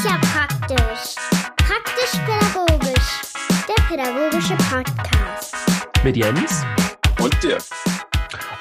ist 0.00 0.06
ja 0.06 0.18
praktisch. 0.32 1.14
Praktisch-pädagogisch. 1.56 3.20
Der 3.68 3.84
pädagogische 3.84 4.56
Podcast. 4.70 5.54
Mit 6.02 6.16
Jens 6.16 6.64
Und 7.20 7.42
dir. 7.42 7.58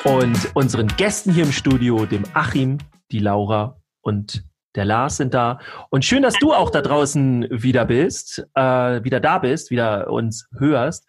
und 0.04 0.54
unseren 0.54 0.88
Gästen 0.98 1.32
hier 1.32 1.46
im 1.46 1.54
Studio, 1.54 2.06
dem 2.06 2.24
Achim, 2.34 2.78
die 3.12 3.20
Laura 3.20 3.80
und 4.02 4.44
der 4.76 4.84
Lars 4.84 5.16
sind 5.16 5.34
da. 5.34 5.60
Und 5.90 6.04
schön, 6.04 6.24
dass 6.24 6.34
du 6.40 6.54
auch 6.54 6.72
da 6.72 6.82
draußen 6.82 7.48
wieder 7.50 7.86
bist, 7.86 8.46
äh, 8.56 9.02
wieder 9.04 9.22
da 9.22 9.40
bist, 9.40 9.72
wieder 9.72 10.12
uns 10.12 10.50
hörst. 10.58 11.06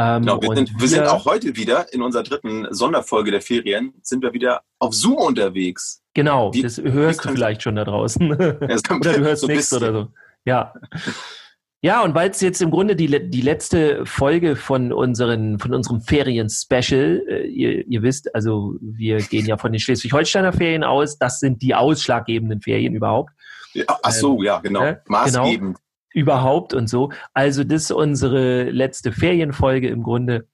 Ähm, 0.00 0.22
Genau, 0.22 0.40
wir, 0.40 0.48
und 0.48 0.56
sind, 0.56 0.80
wir 0.80 0.88
sind 0.88 1.06
auch 1.06 1.26
heute 1.26 1.56
wieder 1.56 1.92
in 1.92 2.00
unserer 2.00 2.22
dritten 2.22 2.66
Sonderfolge 2.70 3.30
der 3.30 3.42
Ferien, 3.42 3.92
sind 4.02 4.22
wir 4.22 4.32
wieder 4.32 4.62
auf 4.78 4.94
Zoom 4.94 5.18
unterwegs. 5.18 6.02
Genau, 6.14 6.54
Wie- 6.54 6.62
das 6.62 6.78
hörst 6.78 7.24
du 7.24 7.28
vielleicht 7.28 7.62
schon 7.62 7.76
da 7.76 7.84
draußen. 7.84 8.28
Ja, 8.30 8.36
oder 8.96 9.12
du 9.12 9.20
hörst 9.20 9.42
so 9.42 9.46
nichts 9.46 9.72
oder 9.74 9.92
so. 9.92 10.08
Ja. 10.46 10.72
Ja, 11.82 12.02
und 12.02 12.14
weil 12.14 12.30
es 12.30 12.40
jetzt 12.40 12.60
im 12.60 12.70
Grunde 12.70 12.94
die, 12.94 13.30
die 13.30 13.40
letzte 13.40 14.04
Folge 14.04 14.54
von, 14.56 14.92
unseren, 14.92 15.58
von 15.58 15.72
unserem 15.72 16.02
Ferien-Special, 16.02 17.22
äh, 17.26 17.46
ihr, 17.46 17.86
ihr 17.86 18.02
wisst, 18.02 18.34
also 18.34 18.74
wir 18.80 19.18
gehen 19.18 19.46
ja 19.46 19.56
von 19.56 19.72
den 19.72 19.80
Schleswig-Holsteiner 19.80 20.52
Ferien 20.52 20.84
aus, 20.84 21.18
das 21.18 21.40
sind 21.40 21.62
die 21.62 21.74
ausschlaggebenden 21.74 22.60
Ferien 22.60 22.94
überhaupt. 22.94 23.30
Ja, 23.72 23.84
ach 24.02 24.10
so, 24.12 24.42
ja, 24.42 24.60
genau. 24.60 24.80
ne? 24.80 25.02
Maßgebend. 25.06 25.78
Überhaupt 26.12 26.74
und 26.74 26.88
so. 26.88 27.10
Also 27.34 27.64
das 27.64 27.84
ist 27.84 27.92
unsere 27.92 28.70
letzte 28.70 29.12
Ferienfolge 29.12 29.88
im 29.88 30.02
Grunde. 30.02 30.46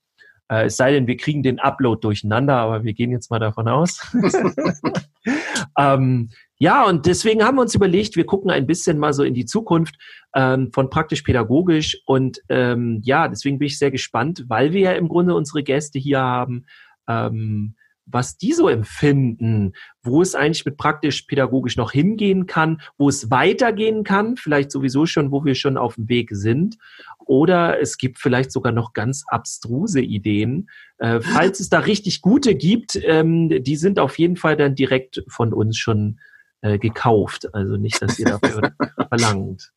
Äh, 0.48 0.66
es 0.66 0.76
sei 0.76 0.92
denn, 0.92 1.06
wir 1.06 1.16
kriegen 1.16 1.42
den 1.42 1.58
Upload 1.58 2.00
durcheinander, 2.02 2.56
aber 2.56 2.84
wir 2.84 2.94
gehen 2.94 3.10
jetzt 3.10 3.30
mal 3.30 3.38
davon 3.38 3.68
aus. 3.68 4.00
ähm, 5.78 6.30
ja, 6.58 6.84
und 6.84 7.06
deswegen 7.06 7.44
haben 7.44 7.56
wir 7.56 7.62
uns 7.62 7.74
überlegt, 7.74 8.16
wir 8.16 8.24
gucken 8.24 8.50
ein 8.50 8.66
bisschen 8.66 8.98
mal 8.98 9.12
so 9.12 9.22
in 9.22 9.34
die 9.34 9.44
Zukunft 9.44 9.96
ähm, 10.34 10.70
von 10.72 10.88
praktisch 10.88 11.22
pädagogisch. 11.22 11.98
Und 12.06 12.40
ähm, 12.48 13.00
ja, 13.04 13.28
deswegen 13.28 13.58
bin 13.58 13.66
ich 13.66 13.78
sehr 13.78 13.90
gespannt, 13.90 14.44
weil 14.48 14.72
wir 14.72 14.80
ja 14.80 14.92
im 14.92 15.08
Grunde 15.08 15.34
unsere 15.34 15.62
Gäste 15.62 15.98
hier 15.98 16.20
haben, 16.20 16.64
ähm, 17.08 17.74
was 18.06 18.38
die 18.38 18.52
so 18.52 18.68
empfinden, 18.68 19.72
wo 20.02 20.22
es 20.22 20.34
eigentlich 20.34 20.64
mit 20.64 20.76
praktisch 20.76 21.22
pädagogisch 21.22 21.76
noch 21.76 21.90
hingehen 21.90 22.46
kann, 22.46 22.80
wo 22.96 23.08
es 23.08 23.30
weitergehen 23.30 24.04
kann, 24.04 24.36
vielleicht 24.36 24.70
sowieso 24.70 25.06
schon, 25.06 25.32
wo 25.32 25.44
wir 25.44 25.56
schon 25.56 25.76
auf 25.76 25.96
dem 25.96 26.08
Weg 26.08 26.28
sind. 26.30 26.78
Oder 27.26 27.80
es 27.80 27.98
gibt 27.98 28.18
vielleicht 28.18 28.52
sogar 28.52 28.72
noch 28.72 28.92
ganz 28.92 29.24
abstruse 29.26 30.00
Ideen. 30.00 30.70
Äh, 30.98 31.20
falls 31.20 31.58
es 31.58 31.68
da 31.68 31.80
richtig 31.80 32.22
gute 32.22 32.54
gibt, 32.54 32.98
ähm, 33.02 33.62
die 33.62 33.76
sind 33.76 33.98
auf 33.98 34.18
jeden 34.18 34.36
Fall 34.36 34.56
dann 34.56 34.76
direkt 34.76 35.24
von 35.28 35.52
uns 35.52 35.76
schon 35.76 36.20
äh, 36.60 36.78
gekauft. 36.78 37.52
Also 37.54 37.76
nicht, 37.76 38.00
dass 38.00 38.18
ihr 38.18 38.26
dafür 38.26 38.72
verlangt. 39.08 39.72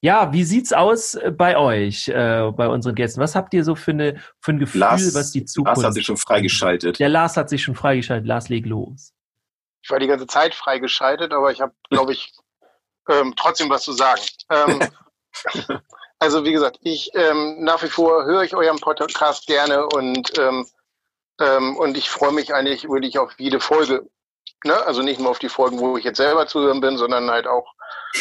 Ja, 0.00 0.32
wie 0.32 0.44
sieht's 0.44 0.72
aus 0.72 1.14
äh, 1.14 1.32
bei 1.32 1.56
euch, 1.56 2.08
äh, 2.08 2.52
bei 2.52 2.68
unseren 2.68 2.94
Gästen? 2.94 3.20
Was 3.20 3.34
habt 3.34 3.52
ihr 3.52 3.64
so 3.64 3.74
für, 3.74 3.90
eine, 3.90 4.22
für 4.40 4.52
ein 4.52 4.58
Gefühl, 4.60 4.80
Lars- 4.80 5.14
was 5.14 5.32
die 5.32 5.40
Lars 5.40 5.52
Zukunft? 5.52 5.84
hat 5.84 5.94
sich 5.94 6.06
schon 6.06 6.16
freigeschaltet. 6.16 6.98
Der 7.00 7.08
Lars 7.08 7.36
hat 7.36 7.48
sich 7.48 7.62
schon 7.62 7.74
freigeschaltet. 7.74 8.26
Lars, 8.26 8.48
leg 8.48 8.64
los. 8.66 9.12
Ich 9.82 9.90
war 9.90 9.98
die 9.98 10.06
ganze 10.06 10.26
Zeit 10.26 10.54
freigeschaltet, 10.54 11.32
aber 11.32 11.50
ich 11.50 11.60
habe, 11.60 11.72
glaube 11.90 12.12
ich, 12.12 12.32
ähm, 13.10 13.34
trotzdem 13.36 13.70
was 13.70 13.82
zu 13.82 13.92
sagen. 13.92 14.22
Ähm, 14.50 14.80
also 16.20 16.44
wie 16.44 16.52
gesagt, 16.52 16.78
ich 16.82 17.10
ähm, 17.14 17.64
nach 17.64 17.82
wie 17.82 17.88
vor 17.88 18.24
höre 18.24 18.42
ich 18.42 18.54
euren 18.54 18.78
Podcast 18.78 19.46
gerne 19.46 19.86
und 19.86 20.38
ähm, 20.38 20.66
ähm, 21.40 21.76
und 21.76 21.96
ich 21.96 22.08
freue 22.08 22.32
mich 22.32 22.54
eigentlich 22.54 22.88
wirklich 22.88 23.18
auf 23.18 23.32
jede 23.38 23.60
Folge. 23.60 24.08
Ne? 24.64 24.74
Also 24.86 25.02
nicht 25.02 25.20
nur 25.20 25.30
auf 25.30 25.38
die 25.38 25.48
Folgen, 25.48 25.78
wo 25.78 25.96
ich 25.96 26.04
jetzt 26.04 26.16
selber 26.16 26.46
zu 26.46 26.60
hören 26.60 26.80
bin, 26.80 26.98
sondern 26.98 27.30
halt 27.30 27.46
auch, 27.46 27.74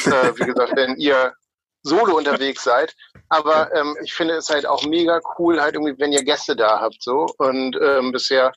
äh, 0.06 0.32
wie 0.36 0.46
gesagt, 0.46 0.76
wenn 0.76 0.96
ihr 0.98 1.34
solo 1.84 2.16
unterwegs 2.18 2.64
seid. 2.64 2.96
Aber 3.30 3.74
ähm, 3.76 3.96
ich 4.04 4.14
finde 4.14 4.36
es 4.36 4.50
halt 4.50 4.66
auch 4.66 4.84
mega 4.84 5.20
cool, 5.38 5.62
halt 5.62 5.76
irgendwie, 5.76 6.00
wenn 6.00 6.14
ihr 6.14 6.24
Gäste 6.24 6.56
da 6.56 6.80
habt 6.80 7.02
so. 7.02 7.28
Und 7.38 7.78
ähm, 7.82 8.12
bisher 8.12 8.54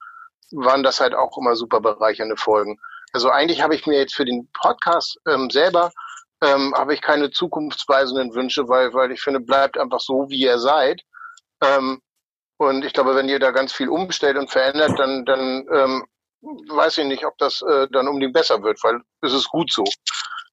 waren 0.53 0.83
das 0.83 1.01
halt 1.01 1.15
auch 1.15 1.37
immer 1.39 1.57
super 1.57 1.81
bereichernde 1.81 2.37
Folgen. 2.37 2.79
Also 3.13 3.31
eigentlich 3.31 3.63
habe 3.63 3.75
ich 3.75 3.87
mir 3.87 3.99
jetzt 3.99 4.15
für 4.15 4.25
den 4.25 4.49
Podcast 4.53 5.19
ähm, 5.29 5.51
selber 5.51 5.91
ähm, 6.43 6.75
habe 6.75 6.95
ich 6.95 7.03
keine 7.03 7.31
zukunftsweisenden 7.31 8.35
Wünsche, 8.35 8.69
weil 8.69 8.93
weil 8.95 9.13
ich 9.13 9.21
finde, 9.21 9.41
bleibt 9.41 9.79
einfach 9.79 10.01
so, 10.01 10.29
wie 10.29 10.41
ihr 10.41 10.59
seid. 10.59 11.03
Ähm, 11.63 12.01
und 12.59 12.85
ich 12.85 12.93
glaube, 12.93 13.15
wenn 13.15 13.29
ihr 13.29 13.39
da 13.39 13.51
ganz 13.51 13.73
viel 13.73 13.89
umstellt 13.89 14.37
und 14.37 14.51
verändert, 14.51 14.99
dann 14.99 15.25
dann 15.25 15.67
ähm, 15.73 16.07
weiß 16.43 16.99
ich 16.99 17.07
nicht, 17.07 17.27
ob 17.27 17.37
das 17.39 17.63
äh, 17.63 17.89
dann 17.91 18.09
unbedingt 18.09 18.33
besser 18.33 18.63
wird, 18.63 18.83
weil 18.83 19.01
es 19.21 19.33
ist 19.33 19.49
gut 19.49 19.71
so. 19.71 19.85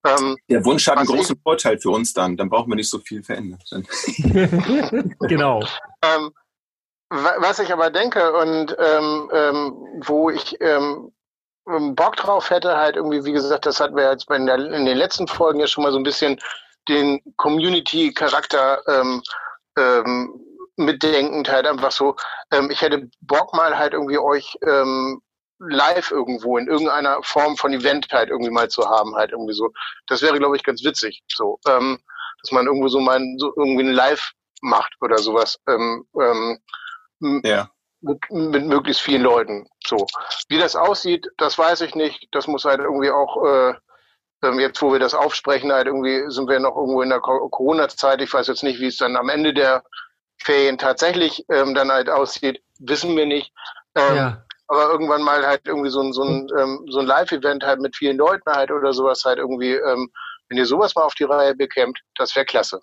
Ähm, 0.06 0.38
Der 0.50 0.64
Wunsch 0.64 0.88
hat 0.88 0.98
einen 0.98 1.08
Was 1.08 1.16
großen 1.16 1.40
Vorteil 1.42 1.80
für 1.80 1.90
uns 1.90 2.14
dann. 2.14 2.38
Dann 2.38 2.50
brauchen 2.50 2.70
wir 2.72 2.76
nicht 2.76 2.90
so 2.90 3.00
viel 3.00 3.24
verändern. 3.24 3.60
Genau. 5.22 5.62
Ähm, 6.04 6.32
wa- 7.10 7.36
was 7.40 7.60
ich 7.60 7.72
aber 7.74 7.90
denke 7.90 8.32
und 8.34 8.76
ähm, 8.80 9.30
ähm, 9.34 9.74
wo 10.06 10.30
ich 10.30 10.56
ähm, 10.62 11.12
Bock 11.96 12.16
drauf 12.16 12.50
hätte, 12.50 12.78
halt 12.78 12.96
irgendwie, 12.96 13.26
wie 13.26 13.34
gesagt, 13.34 13.66
das 13.66 13.80
hatten 13.82 13.96
wir 13.98 14.10
jetzt 14.10 14.28
bei 14.28 14.38
der, 14.38 14.56
in 14.56 14.86
den 14.86 14.98
letzten 14.98 15.28
Folgen 15.28 15.60
ja 15.60 15.68
schon 15.68 15.84
mal 15.84 15.92
so 15.92 15.98
ein 15.98 16.04
bisschen 16.04 16.40
den 16.88 17.20
Community-Charakter 17.36 18.82
ähm, 18.88 19.22
ähm, 19.78 20.40
mitdenkend, 20.78 21.52
halt 21.52 21.68
einfach 21.68 21.92
so, 21.92 22.16
ähm, 22.52 22.70
ich 22.72 22.82
hätte 22.82 23.10
Bock 23.22 23.54
mal 23.54 23.78
halt 23.78 23.94
irgendwie 23.94 24.18
euch 24.18 24.58
ähm, 24.66 25.22
live 25.60 26.12
irgendwo 26.12 26.58
in 26.58 26.68
irgendeiner 26.68 27.22
Form 27.24 27.58
von 27.58 27.74
Event 27.74 28.08
halt 28.12 28.30
irgendwie 28.30 28.52
mal 28.52 28.70
zu 28.70 28.88
haben, 28.88 29.16
halt 29.16 29.32
irgendwie 29.32 29.54
so. 29.54 29.72
Das 30.08 30.22
wäre, 30.22 30.38
glaube 30.38 30.56
ich, 30.56 30.64
ganz 30.64 30.84
witzig, 30.84 31.24
so, 31.28 31.60
ähm, 31.68 32.00
dass 32.42 32.52
man 32.52 32.66
irgendwo 32.68 32.88
so 32.88 33.00
mal 33.00 33.20
so 33.38 33.54
irgendwie 33.56 33.84
ein 33.84 33.94
Live 33.94 34.32
macht 34.62 34.94
oder 35.02 35.18
sowas. 35.18 35.58
Ähm, 35.68 36.06
ähm, 36.20 36.60
Ja. 37.44 37.70
mit, 38.02 38.20
mit 38.30 38.66
möglichst 38.66 39.02
vielen 39.02 39.24
Leuten. 39.24 39.68
So. 39.86 40.06
Wie 40.50 40.60
das 40.60 40.76
aussieht, 40.76 41.28
das 41.38 41.58
weiß 41.58 41.82
ich 41.82 41.96
nicht. 41.96 42.28
Das 42.32 42.48
muss 42.48 42.66
halt 42.66 42.80
irgendwie 42.80 43.10
auch, 43.12 43.44
äh, 43.44 43.74
ähm, 44.44 44.60
jetzt 44.60 44.82
wo 44.84 44.92
wir 44.92 45.00
das 45.00 45.16
aufsprechen, 45.16 45.72
halt 45.72 45.88
irgendwie 45.88 46.30
sind 46.30 46.48
wir 46.48 46.60
noch 46.60 46.76
irgendwo 46.76 47.02
in 47.02 47.10
der 47.10 47.20
Co- 47.20 47.50
Corona-Zeit. 47.50 48.22
Ich 48.22 48.32
weiß 48.32 48.48
jetzt 48.48 48.64
nicht, 48.64 48.80
wie 48.80 48.88
es 48.88 48.98
dann 48.98 49.16
am 49.16 49.30
Ende 49.30 49.54
der 49.54 49.84
Ferien 50.40 50.78
tatsächlich 50.78 51.44
ähm, 51.50 51.74
dann 51.74 51.92
halt 51.92 52.10
aussieht, 52.10 52.62
wissen 52.80 53.18
wir 53.18 53.26
nicht. 53.26 53.52
Ähm, 53.96 54.16
Ja. 54.16 54.44
Aber 54.68 54.90
irgendwann 54.90 55.24
mal 55.24 55.46
halt 55.46 55.62
irgendwie 55.66 55.90
so 55.90 56.02
ein, 56.02 56.14
so 56.14 56.24
ein, 56.24 56.48
ähm, 56.58 56.86
so 56.90 57.00
ein 57.00 57.06
Live-Event 57.06 57.64
halt 57.64 57.80
mit 57.80 57.96
vielen 57.96 58.18
Leuten 58.18 58.52
halt 58.52 58.72
oder 58.72 58.94
sowas 58.94 59.24
halt 59.26 59.40
irgendwie, 59.40 59.74
ähm, 59.74 60.12
wenn 60.50 60.58
ihr 60.58 60.66
sowas 60.66 60.96
mal 60.96 61.04
auf 61.04 61.16
die 61.16 61.24
Reihe 61.24 61.56
bekämt, 61.56 62.00
das 62.16 62.36
wäre 62.36 62.46
klasse. 62.46 62.82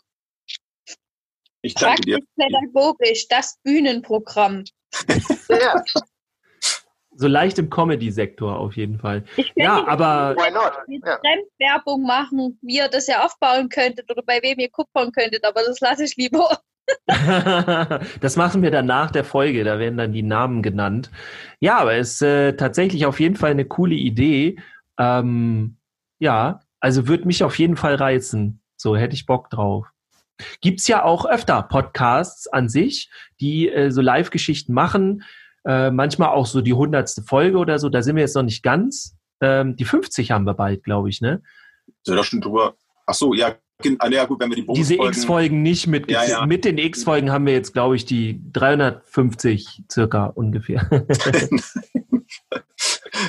Ich 1.62 1.74
danke 1.74 2.02
dir. 2.02 2.18
Praktisch-pädagogisch, 2.18 3.28
das 3.28 3.58
Bühnenprogramm. 3.62 4.64
Ja, 5.48 5.82
So 7.16 7.28
leicht 7.28 7.58
im 7.58 7.70
Comedy-Sektor 7.70 8.58
auf 8.58 8.76
jeden 8.76 8.98
Fall. 8.98 9.24
Ja, 9.54 9.86
aber 9.86 10.34
why 10.36 10.50
not? 10.50 10.72
mit 10.88 11.04
Ja. 11.06 11.18
Fremdwerbung 11.20 12.02
machen, 12.02 12.58
wie 12.62 12.78
ihr 12.78 12.88
das 12.88 13.06
ja 13.06 13.24
aufbauen 13.24 13.68
könntet 13.68 14.10
oder 14.10 14.22
bei 14.22 14.42
wem 14.42 14.58
ihr 14.58 14.70
kupfern 14.70 15.12
könntet, 15.12 15.44
aber 15.44 15.62
das 15.62 15.80
lasse 15.80 16.04
ich 16.04 16.16
lieber. 16.16 16.58
das 18.20 18.36
machen 18.36 18.62
wir 18.62 18.70
dann 18.70 18.86
nach 18.86 19.10
der 19.10 19.24
Folge, 19.24 19.64
da 19.64 19.78
werden 19.78 19.96
dann 19.96 20.12
die 20.12 20.22
Namen 20.22 20.62
genannt. 20.62 21.10
Ja, 21.60 21.78
aber 21.78 21.94
es 21.94 22.14
ist 22.14 22.22
äh, 22.22 22.56
tatsächlich 22.56 23.06
auf 23.06 23.20
jeden 23.20 23.36
Fall 23.36 23.52
eine 23.52 23.64
coole 23.64 23.94
Idee. 23.94 24.58
Ähm, 24.98 25.76
ja, 26.18 26.60
also 26.80 27.08
würde 27.08 27.26
mich 27.26 27.42
auf 27.42 27.58
jeden 27.58 27.76
Fall 27.76 27.94
reizen. 27.94 28.60
So 28.76 28.96
hätte 28.96 29.14
ich 29.14 29.26
Bock 29.26 29.50
drauf. 29.50 29.86
Gibt's 30.60 30.88
ja 30.88 31.04
auch 31.04 31.26
öfter 31.26 31.62
Podcasts 31.62 32.46
an 32.48 32.68
sich, 32.68 33.10
die 33.40 33.68
äh, 33.68 33.90
so 33.90 34.00
Live-Geschichten 34.00 34.72
machen. 34.72 35.22
Äh, 35.64 35.90
manchmal 35.90 36.28
auch 36.30 36.46
so 36.46 36.60
die 36.60 36.74
hundertste 36.74 37.22
Folge 37.22 37.56
oder 37.58 37.78
so. 37.78 37.88
Da 37.88 38.02
sind 38.02 38.16
wir 38.16 38.22
jetzt 38.22 38.34
noch 38.34 38.42
nicht 38.42 38.62
ganz. 38.62 39.16
Ähm, 39.40 39.76
die 39.76 39.84
50 39.84 40.30
haben 40.30 40.44
wir 40.44 40.54
bald, 40.54 40.84
glaube 40.84 41.08
ich, 41.08 41.20
ne? 41.20 41.42
Sind 42.02 42.14
wir 42.14 42.16
doch 42.16 42.24
schon 42.24 42.40
drüber. 42.40 42.74
Ach 43.06 43.14
so, 43.14 43.32
ja, 43.32 43.54
ja 43.82 44.24
gut, 44.24 44.40
wenn 44.40 44.50
wir 44.50 44.56
die 44.56 44.66
Diese 44.74 44.94
X-Folgen 44.94 45.62
nicht 45.62 45.86
mit. 45.86 46.10
Ja, 46.10 46.24
ja. 46.24 46.46
Mit 46.46 46.64
den 46.64 46.78
X-Folgen 46.78 47.30
haben 47.32 47.46
wir 47.46 47.52
jetzt, 47.54 47.72
glaube 47.72 47.96
ich, 47.96 48.04
die 48.04 48.40
350 48.52 49.82
circa 49.90 50.26
ungefähr. 50.26 50.88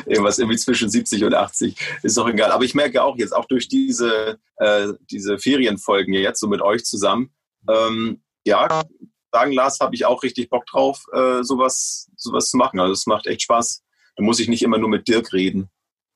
Irgendwas 0.06 0.40
irgendwie 0.40 0.58
zwischen 0.58 0.90
70 0.90 1.24
und 1.26 1.34
80, 1.34 1.78
ist 2.04 2.18
doch 2.18 2.28
egal. 2.28 2.52
Aber 2.52 2.64
ich 2.64 2.76
merke 2.76 3.04
auch 3.04 3.18
jetzt, 3.18 3.34
auch 3.36 3.46
durch 3.46 3.68
diese, 3.68 4.40
äh, 4.58 4.88
diese 5.10 5.38
Ferienfolgen 5.38 6.14
jetzt 6.14 6.40
so 6.40 6.48
mit 6.48 6.62
euch 6.62 6.84
zusammen, 6.86 7.32
ähm, 7.70 8.22
ja, 8.46 8.84
sagen 9.32 9.52
Lars, 9.52 9.80
habe 9.80 9.96
ich 9.96 10.06
auch 10.06 10.24
richtig 10.24 10.50
Bock 10.50 10.66
drauf, 10.66 11.04
äh, 11.14 11.44
sowas, 11.44 12.10
sowas 12.16 12.50
zu 12.50 12.58
machen. 12.58 12.80
Also 12.80 12.94
es 12.94 13.06
macht 13.06 13.28
echt 13.28 13.42
Spaß. 13.44 13.84
Da 14.16 14.24
muss 14.24 14.40
ich 14.40 14.48
nicht 14.48 14.64
immer 14.64 14.78
nur 14.78 14.90
mit 14.90 15.08
Dirk 15.08 15.34
reden. 15.34 15.70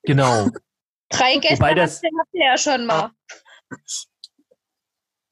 genau. 0.04 0.48
Drei 1.12 1.38
Gäste 1.38 1.56
Wobei 1.56 1.74
das- 1.74 1.96
habt 1.96 2.04
ihr 2.04 2.18
habt 2.20 2.34
ihr 2.34 2.44
ja 2.44 2.56
schon 2.56 2.86
mal. 2.86 3.10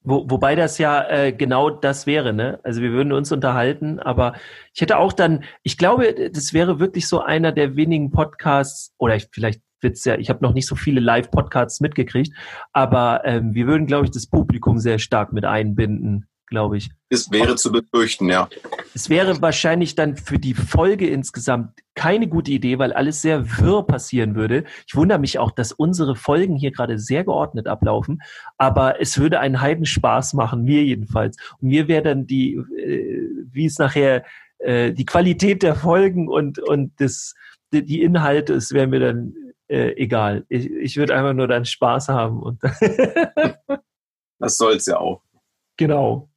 Wo, 0.08 0.24
wobei 0.30 0.54
das 0.54 0.78
ja 0.78 1.06
äh, 1.06 1.32
genau 1.32 1.68
das 1.68 2.06
wäre, 2.06 2.32
ne? 2.32 2.58
Also 2.62 2.80
wir 2.80 2.92
würden 2.92 3.12
uns 3.12 3.30
unterhalten, 3.30 4.00
aber 4.00 4.32
ich 4.72 4.80
hätte 4.80 4.96
auch 4.96 5.12
dann, 5.12 5.44
ich 5.62 5.76
glaube, 5.76 6.30
das 6.32 6.54
wäre 6.54 6.80
wirklich 6.80 7.06
so 7.06 7.20
einer 7.20 7.52
der 7.52 7.76
wenigen 7.76 8.10
Podcasts, 8.10 8.94
oder 8.96 9.16
ich, 9.16 9.28
vielleicht 9.30 9.60
wird's 9.82 10.06
ja, 10.06 10.16
ich 10.16 10.30
habe 10.30 10.42
noch 10.42 10.54
nicht 10.54 10.66
so 10.66 10.76
viele 10.76 11.00
Live-Podcasts 11.00 11.80
mitgekriegt, 11.80 12.32
aber 12.72 13.20
ähm, 13.26 13.52
wir 13.52 13.66
würden, 13.66 13.86
glaube 13.86 14.06
ich, 14.06 14.10
das 14.10 14.26
Publikum 14.26 14.78
sehr 14.78 14.98
stark 14.98 15.34
mit 15.34 15.44
einbinden 15.44 16.26
glaube 16.48 16.76
ich. 16.76 16.90
Es 17.08 17.30
wäre 17.30 17.56
zu 17.56 17.72
befürchten, 17.72 18.28
ja. 18.28 18.48
Es 18.94 19.08
wäre 19.08 19.40
wahrscheinlich 19.40 19.94
dann 19.94 20.16
für 20.16 20.38
die 20.38 20.54
Folge 20.54 21.08
insgesamt 21.08 21.80
keine 21.94 22.28
gute 22.28 22.50
Idee, 22.50 22.78
weil 22.78 22.92
alles 22.92 23.22
sehr 23.22 23.58
wirr 23.58 23.86
passieren 23.86 24.34
würde. 24.34 24.64
Ich 24.86 24.94
wundere 24.94 25.18
mich 25.18 25.38
auch, 25.38 25.50
dass 25.50 25.72
unsere 25.72 26.16
Folgen 26.16 26.56
hier 26.56 26.70
gerade 26.70 26.98
sehr 26.98 27.24
geordnet 27.24 27.66
ablaufen, 27.66 28.20
aber 28.56 29.00
es 29.00 29.18
würde 29.18 29.40
einen 29.40 29.60
Heidenspaß 29.60 30.34
machen, 30.34 30.64
mir 30.64 30.84
jedenfalls. 30.84 31.36
Und 31.60 31.68
mir 31.68 31.88
wäre 31.88 32.02
dann 32.02 32.26
die, 32.26 32.54
äh, 32.54 33.28
wie 33.52 33.66
es 33.66 33.78
nachher, 33.78 34.24
äh, 34.58 34.92
die 34.92 35.06
Qualität 35.06 35.62
der 35.62 35.74
Folgen 35.74 36.28
und, 36.28 36.58
und 36.58 36.92
das, 37.00 37.34
die, 37.72 37.84
die 37.84 38.02
Inhalte, 38.02 38.54
es 38.54 38.72
wäre 38.72 38.86
mir 38.86 39.00
dann 39.00 39.34
äh, 39.68 39.92
egal. 39.96 40.44
Ich, 40.48 40.70
ich 40.70 40.96
würde 40.96 41.14
einfach 41.14 41.34
nur 41.34 41.48
dann 41.48 41.64
Spaß 41.64 42.08
haben. 42.08 42.42
Und 42.42 42.60
das 44.38 44.56
soll 44.56 44.76
es 44.76 44.86
ja 44.86 44.98
auch. 44.98 45.22
Genau. 45.76 46.27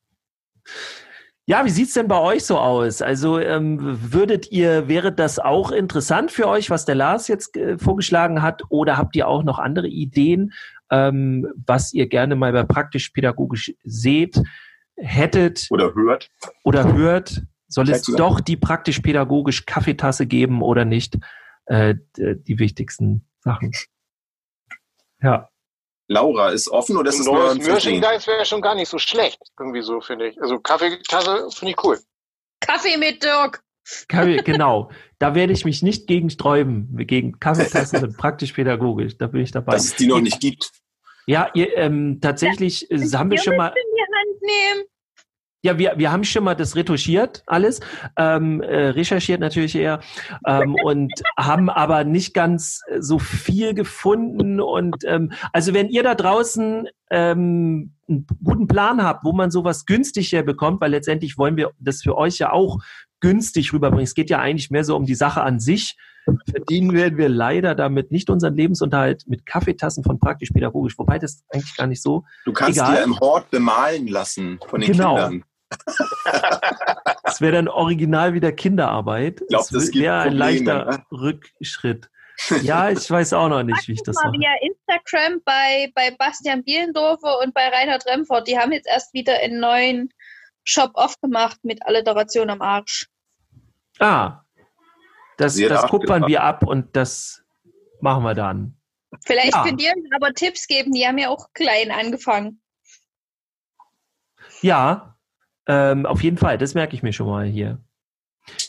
Ja, 1.45 1.65
wie 1.65 1.69
sieht's 1.69 1.93
denn 1.93 2.07
bei 2.07 2.19
euch 2.19 2.45
so 2.45 2.57
aus? 2.57 3.01
Also 3.01 3.39
ähm, 3.39 3.77
würdet 4.13 4.51
ihr, 4.51 4.87
wäre 4.87 5.11
das 5.11 5.39
auch 5.39 5.71
interessant 5.71 6.31
für 6.31 6.47
euch, 6.47 6.69
was 6.69 6.85
der 6.85 6.95
Lars 6.95 7.27
jetzt 7.27 7.57
äh, 7.57 7.77
vorgeschlagen 7.77 8.41
hat, 8.41 8.61
oder 8.69 8.97
habt 8.97 9.15
ihr 9.15 9.27
auch 9.27 9.43
noch 9.43 9.59
andere 9.59 9.87
Ideen, 9.87 10.53
ähm, 10.91 11.47
was 11.65 11.93
ihr 11.93 12.07
gerne 12.07 12.35
mal 12.35 12.53
bei 12.53 12.63
praktisch-pädagogisch 12.63 13.73
seht, 13.83 14.41
hättet? 14.95 15.67
Oder 15.71 15.93
hört. 15.95 16.29
Oder 16.63 16.93
hört. 16.93 17.41
Soll 17.67 17.89
es 17.89 18.03
doch 18.03 18.39
die 18.39 18.57
praktisch-pädagogisch 18.57 19.65
Kaffeetasse 19.65 20.27
geben 20.27 20.61
oder 20.61 20.85
nicht? 20.85 21.17
Äh, 21.65 21.95
die 22.17 22.59
wichtigsten 22.59 23.25
Sachen. 23.39 23.71
Ja. 25.21 25.50
Laura, 26.11 26.49
ist 26.49 26.69
offen 26.69 26.97
oder 26.97 27.09
ist 27.09 27.19
es 27.19 27.25
nur 27.25 27.51
ein 27.51 27.57
Merchandise 27.57 28.27
wäre 28.27 28.45
schon 28.45 28.61
gar 28.61 28.75
nicht 28.75 28.89
so 28.89 28.99
schlecht, 28.99 29.39
irgendwie 29.57 29.81
so, 29.81 30.01
finde 30.01 30.27
ich. 30.27 30.41
Also 30.41 30.59
Kaffeetasse 30.59 31.47
finde 31.51 31.71
ich 31.71 31.83
cool. 31.83 31.99
Kaffee 32.59 32.97
mit 32.97 33.23
Dirk. 33.23 33.63
Kaffee, 34.09 34.37
genau. 34.45 34.91
Da 35.19 35.35
werde 35.35 35.53
ich 35.53 35.63
mich 35.63 35.81
nicht 35.81 36.07
gegen 36.07 36.29
sträuben, 36.29 36.97
gegen 37.07 37.39
Kaffeetassen 37.39 37.99
sind 37.99 38.17
praktisch 38.17 38.51
pädagogisch. 38.51 39.17
Da 39.17 39.27
bin 39.27 39.41
ich 39.41 39.51
dabei. 39.51 39.73
Dass 39.73 39.85
es 39.85 39.95
die 39.95 40.07
noch 40.07 40.19
nicht 40.19 40.41
gibt. 40.41 40.71
Ja, 41.27 41.49
ihr, 41.53 41.77
ähm, 41.77 42.19
tatsächlich 42.19 42.87
ja, 42.89 42.97
äh, 42.97 43.17
haben 43.17 43.31
wir 43.31 43.37
schon 43.37 43.55
mal. 43.55 43.67
In 43.69 43.73
die 43.73 44.01
Hand 44.01 44.41
nehmen. 44.41 44.87
Ja, 45.63 45.77
wir, 45.77 45.93
wir 45.97 46.11
haben 46.11 46.23
schon 46.23 46.43
mal 46.43 46.55
das 46.55 46.75
retuschiert, 46.75 47.43
alles, 47.45 47.81
ähm, 48.17 48.61
äh, 48.61 48.87
recherchiert 48.89 49.39
natürlich 49.39 49.75
eher, 49.75 49.99
ähm, 50.47 50.75
und 50.83 51.13
haben 51.37 51.69
aber 51.69 52.03
nicht 52.03 52.33
ganz 52.33 52.81
so 52.99 53.19
viel 53.19 53.75
gefunden. 53.75 54.59
Und 54.59 55.03
ähm, 55.05 55.31
also 55.53 55.73
wenn 55.73 55.89
ihr 55.89 56.01
da 56.01 56.15
draußen 56.15 56.87
ähm, 57.11 57.93
einen 58.09 58.27
guten 58.43 58.67
Plan 58.67 59.03
habt, 59.03 59.23
wo 59.23 59.33
man 59.33 59.51
sowas 59.51 59.85
günstiger 59.85 60.43
bekommt, 60.43 60.81
weil 60.81 60.91
letztendlich 60.91 61.37
wollen 61.37 61.57
wir 61.57 61.71
das 61.79 62.01
für 62.01 62.17
euch 62.17 62.39
ja 62.39 62.51
auch 62.51 62.79
günstig 63.19 63.71
rüberbringen. 63.71 64.03
Es 64.03 64.15
geht 64.15 64.29
ja 64.29 64.39
eigentlich 64.39 64.71
mehr 64.71 64.83
so 64.83 64.95
um 64.95 65.05
die 65.05 65.15
Sache 65.15 65.41
an 65.41 65.59
sich. 65.59 65.95
Verdienen 66.49 66.93
werden 66.93 67.17
wir 67.17 67.29
leider 67.29 67.73
damit 67.73 68.11
nicht 68.11 68.29
unseren 68.29 68.55
Lebensunterhalt 68.55 69.23
mit 69.27 69.45
Kaffeetassen 69.45 70.03
von 70.03 70.19
praktisch 70.19 70.51
pädagogisch, 70.51 70.97
wobei 70.97 71.17
das 71.17 71.43
eigentlich 71.49 71.75
gar 71.75 71.87
nicht 71.87 72.01
so. 72.01 72.25
Du 72.45 72.53
kannst 72.53 72.77
egal. 72.77 72.97
dir 72.97 73.03
im 73.03 73.19
Hort 73.19 73.49
bemalen 73.49 74.07
lassen 74.07 74.59
von 74.67 74.81
den 74.81 74.91
genau. 74.91 75.15
Kindern. 75.15 75.43
Das 77.23 77.41
wäre 77.41 77.53
dann 77.53 77.67
original 77.67 78.33
wieder 78.33 78.51
Kinderarbeit. 78.51 79.41
Ich 79.41 79.47
glaube, 79.47 79.67
das 79.71 79.93
wäre 79.93 80.21
ein 80.21 80.33
leichter 80.33 80.85
ne? 80.85 81.05
Rückschritt. 81.11 82.09
Ja, 82.61 82.89
ich 82.89 83.09
weiß 83.09 83.33
auch 83.33 83.49
noch 83.49 83.63
nicht, 83.63 83.87
wie 83.87 83.93
ich 83.93 84.03
das 84.03 84.15
mache. 84.15 84.33
via 84.33 84.49
Instagram 84.61 85.41
bei, 85.45 85.91
bei 85.95 86.11
Bastian 86.11 86.63
Bielendorfer 86.63 87.39
und 87.39 87.53
bei 87.53 87.67
Reinhard 87.67 88.05
Remford. 88.05 88.47
Die 88.47 88.57
haben 88.57 88.71
jetzt 88.71 88.87
erst 88.87 89.13
wieder 89.13 89.35
einen 89.39 89.59
neuen 89.59 90.09
Shop 90.63 90.91
aufgemacht 90.95 91.63
mit 91.63 91.85
Alliteration 91.85 92.49
am 92.49 92.61
Arsch. 92.61 93.07
Ah, 93.99 94.41
das, 95.37 95.55
das 95.55 95.87
kupfern 95.87 96.27
wir 96.27 96.43
ab 96.43 96.65
und 96.65 96.95
das 96.95 97.43
machen 97.99 98.23
wir 98.23 98.33
dann. 98.33 98.77
Vielleicht 99.25 99.53
ja. 99.53 99.63
könnt 99.63 99.81
ihr 99.81 99.93
aber 100.15 100.33
Tipps 100.33 100.67
geben. 100.67 100.93
Die 100.93 101.05
haben 101.05 101.17
ja 101.17 101.29
auch 101.29 101.47
klein 101.53 101.91
angefangen. 101.91 102.61
Ja, 104.61 105.17
ähm, 105.67 106.05
auf 106.05 106.23
jeden 106.23 106.37
Fall, 106.37 106.57
das 106.57 106.73
merke 106.73 106.95
ich 106.95 107.03
mir 107.03 107.13
schon 107.13 107.27
mal 107.27 107.45
hier. 107.45 107.79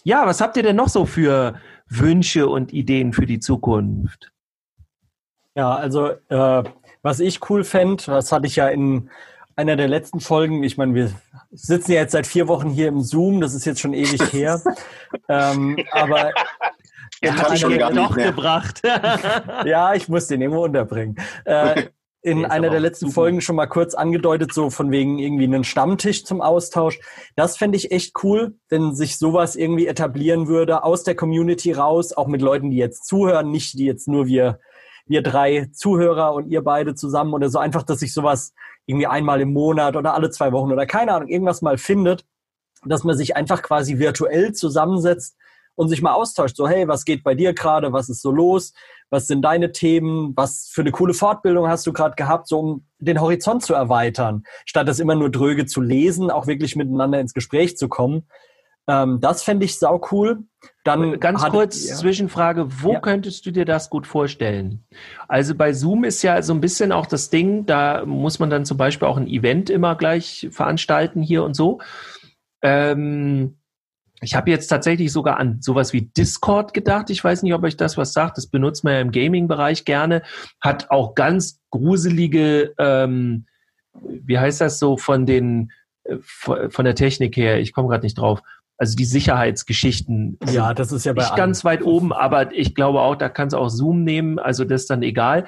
Ja, 0.05 0.27
was 0.27 0.41
habt 0.41 0.57
ihr 0.57 0.63
denn 0.63 0.77
noch 0.77 0.89
so 0.89 1.07
für 1.07 1.55
Wünsche 1.89 2.49
und 2.49 2.73
Ideen 2.73 3.13
für 3.13 3.27
die 3.27 3.41
Zukunft? 3.41 4.33
Ja, 5.55 5.75
also 5.75 6.11
äh, 6.29 6.65
was 7.03 7.21
ich 7.21 7.49
cool 7.51 7.65
fände, 7.65 8.03
das 8.07 8.33
hatte 8.33 8.47
ich 8.47 8.57
ja 8.57 8.69
in 8.69 9.11
einer 9.57 9.77
der 9.77 9.89
letzten 9.89 10.21
Folgen, 10.21 10.63
ich 10.63 10.79
meine, 10.79 10.95
wir 10.95 11.13
sitzen 11.51 11.93
ja 11.93 12.01
jetzt 12.01 12.13
seit 12.13 12.27
vier 12.27 12.49
Wochen 12.49 12.71
hier 12.71 12.89
im 12.89 13.03
Zoom, 13.03 13.41
das 13.41 13.55
ist 13.55 13.65
jetzt 13.65 13.81
schon 13.81 13.93
ewig 13.93 14.33
her. 14.33 14.61
ähm, 15.29 15.77
aber 15.91 16.33
er 17.21 17.37
hat 17.37 17.59
schon 17.59 17.79
doch 17.79 18.17
gebracht. 18.17 18.83
ja, 19.65 19.95
ich 19.95 20.09
muss 20.09 20.27
den 20.27 20.41
irgendwo 20.41 20.65
unterbringen. 20.65 21.17
Äh, 21.45 21.85
in 22.23 22.45
einer 22.45 22.71
der 22.71 22.79
letzten 22.79 23.07
super. 23.07 23.15
Folgen 23.15 23.41
schon 23.41 23.57
mal 23.57 23.67
kurz 23.67 23.95
angedeutet, 23.95 24.55
so 24.55 24.71
von 24.71 24.93
wegen 24.93 25.19
irgendwie 25.19 25.45
einen 25.45 25.65
Stammtisch 25.65 26.25
zum 26.25 26.41
Austausch. 26.41 27.01
Das 27.35 27.57
fände 27.57 27.77
ich 27.77 27.91
echt 27.91 28.15
cool, 28.23 28.55
wenn 28.69 28.95
sich 28.95 29.19
sowas 29.19 29.57
irgendwie 29.57 29.89
etablieren 29.89 30.47
würde, 30.47 30.85
aus 30.85 31.03
der 31.03 31.17
Community 31.17 31.73
raus, 31.73 32.13
auch 32.13 32.29
mit 32.29 32.41
Leuten, 32.41 32.71
die 32.71 32.77
jetzt 32.77 33.07
zuhören, 33.07 33.51
nicht 33.51 33.77
die 33.77 33.87
jetzt 33.87 34.07
nur 34.07 34.27
wir, 34.27 34.61
wir 35.05 35.23
drei 35.23 35.69
Zuhörer 35.73 36.33
und 36.33 36.49
ihr 36.49 36.63
beide 36.63 36.95
zusammen 36.95 37.35
oder 37.35 37.49
so. 37.49 37.59
Einfach, 37.59 37.83
dass 37.83 37.99
sich 37.99 38.15
sowas 38.15 38.55
irgendwie 38.87 39.09
einmal 39.09 39.41
im 39.41 39.53
Monat 39.53 39.97
oder 39.97 40.15
alle 40.15 40.31
zwei 40.31 40.53
Wochen 40.53 40.73
oder 40.73 40.87
keine 40.87 41.13
Ahnung, 41.15 41.29
irgendwas 41.29 41.61
mal 41.61 41.77
findet, 41.77 42.25
dass 42.85 43.03
man 43.03 43.17
sich 43.17 43.35
einfach 43.35 43.63
quasi 43.63 43.99
virtuell 43.99 44.53
zusammensetzt 44.53 45.37
und 45.75 45.89
sich 45.89 46.03
mal 46.03 46.15
austauscht. 46.15 46.57
So, 46.57 46.69
hey, 46.69 46.87
was 46.87 47.05
geht 47.05 47.25
bei 47.25 47.35
dir 47.35 47.53
gerade? 47.53 47.93
Was 47.93 48.09
ist 48.09 48.23
so 48.23 48.31
los? 48.31 48.73
Was 49.13 49.27
sind 49.27 49.43
deine 49.43 49.73
Themen? 49.73 50.33
Was 50.37 50.71
für 50.73 50.81
eine 50.81 50.91
coole 50.91 51.13
Fortbildung 51.13 51.69
hast 51.69 51.87
du 51.87 51.93
gerade 51.93 52.15
gehabt, 52.17 52.49
so 52.49 52.59
um 52.59 52.87
den 52.99 53.21
Horizont 53.21 53.63
zu 53.63 53.75
erweitern, 53.75 54.45
statt 54.65 54.89
das 54.89 55.01
immer 55.01 55.15
nur 55.15 55.31
dröge 55.31 55.67
zu 55.67 55.83
lesen, 55.83 56.31
auch 56.31 56.47
wirklich 56.47 56.77
miteinander 56.77 57.21
ins 57.21 57.35
Gespräch 57.35 57.77
zu 57.77 57.89
kommen. 57.89 58.27
Ähm, 58.89 59.21
das 59.21 59.43
fände 59.43 59.67
ich 59.67 59.79
sau 59.79 60.01
cool. 60.11 60.45
Dann 60.85 61.21
ganz 61.21 61.45
kurz 61.45 61.89
ja. 61.91 61.95
Zwischenfrage, 61.95 62.83
wo 62.83 62.95
ja. 62.95 63.01
könntest 63.01 63.45
du 63.45 63.51
dir 63.51 63.67
das 63.67 63.91
gut 63.91 64.07
vorstellen? 64.07 64.83
Also 65.29 65.55
bei 65.55 65.75
Zoom 65.75 66.05
ist 66.05 66.23
ja 66.23 66.41
so 66.41 66.55
ein 66.55 66.63
bisschen 66.63 66.91
auch 66.91 67.07
das 67.07 67.29
Ding, 67.29 67.67
da 67.67 68.07
muss 68.07 68.39
man 68.39 68.49
dann 68.49 68.65
zum 68.65 68.79
Beispiel 68.79 69.09
auch 69.09 69.19
ein 69.19 69.29
Event 69.29 69.69
immer 69.69 69.95
gleich 69.95 70.49
veranstalten 70.51 71.21
hier 71.21 71.45
und 71.45 71.55
so. 71.55 71.81
Ähm, 72.63 73.59
ich 74.23 74.37
habe 74.37 74.51
jetzt 74.51 74.69
tatsächlich 74.69 75.13
sogar 75.13 75.39
an 75.39 75.61
sowas 75.61 75.93
wie 75.93 76.03
Discord 76.03 76.75
gedacht. 76.75 77.11
Ich 77.11 77.23
weiß 77.23 77.43
nicht, 77.43 77.55
ob 77.55 77.65
euch 77.65 77.77
das 77.77 77.97
was 77.97 78.13
sagt. 78.13 78.39
Das 78.39 78.47
benutzt 78.47 78.85
man 78.85 78.95
ja 78.95 79.01
im 79.01 79.11
Gaming-Bereich 79.11 79.85
gerne. 79.85 80.23
Hat 80.61 80.91
auch 80.91 81.17
ganz 81.17 81.61
gruselige, 81.71 82.73
ähm, 82.79 83.47
wie 84.01 84.39
heißt 84.39 84.61
das 84.61 84.79
so, 84.79 84.97
von 84.97 85.27
den 85.27 85.73
äh, 86.05 86.19
von 86.71 86.85
der 86.85 86.95
Technik 86.95 87.37
her. 87.37 87.59
Ich 87.59 87.73
komme 87.73 87.89
gerade 87.89 88.05
nicht 88.07 88.17
drauf. 88.17 88.41
Also 88.79 88.95
die 88.95 89.05
Sicherheitsgeschichten. 89.05 90.39
Ja, 90.51 90.73
das 90.73 90.93
ist 90.93 91.05
ja 91.05 91.13
bei 91.13 91.23
nicht 91.23 91.37
ganz 91.37 91.65
weit 91.65 91.83
oben, 91.83 92.13
aber 92.13 92.53
ich 92.53 92.77
glaube 92.77 93.01
auch, 93.01 93.17
da 93.17 93.29
kannst 93.29 93.55
du 93.55 93.59
auch 93.59 93.69
Zoom 93.69 94.05
nehmen. 94.05 94.39
Also 94.39 94.65
das 94.65 94.83
ist 94.83 94.91
dann 94.91 95.03
egal. 95.03 95.47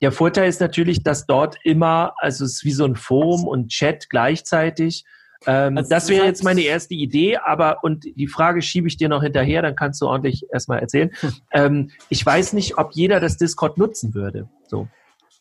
Der 0.00 0.12
Vorteil 0.12 0.48
ist 0.48 0.60
natürlich, 0.60 1.02
dass 1.02 1.26
dort 1.26 1.56
immer, 1.64 2.14
also 2.18 2.44
es 2.44 2.54
ist 2.54 2.64
wie 2.64 2.72
so 2.72 2.84
ein 2.84 2.96
Forum 2.96 3.46
und 3.46 3.68
Chat 3.68 4.08
gleichzeitig 4.10 5.04
ähm, 5.46 5.76
also 5.76 5.90
das 5.90 6.08
wäre 6.08 6.26
jetzt 6.26 6.44
meine 6.44 6.62
erste 6.62 6.94
Idee, 6.94 7.36
aber 7.36 7.78
und 7.82 8.04
die 8.04 8.26
Frage 8.26 8.62
schiebe 8.62 8.88
ich 8.88 8.96
dir 8.96 9.08
noch 9.08 9.22
hinterher, 9.22 9.62
dann 9.62 9.76
kannst 9.76 10.00
du 10.00 10.06
ordentlich 10.06 10.46
erstmal 10.52 10.80
erzählen. 10.80 11.10
ähm, 11.52 11.90
ich 12.08 12.24
weiß 12.24 12.52
nicht, 12.52 12.78
ob 12.78 12.92
jeder 12.92 13.20
das 13.20 13.36
Discord 13.36 13.78
nutzen 13.78 14.14
würde. 14.14 14.48
So. 14.66 14.88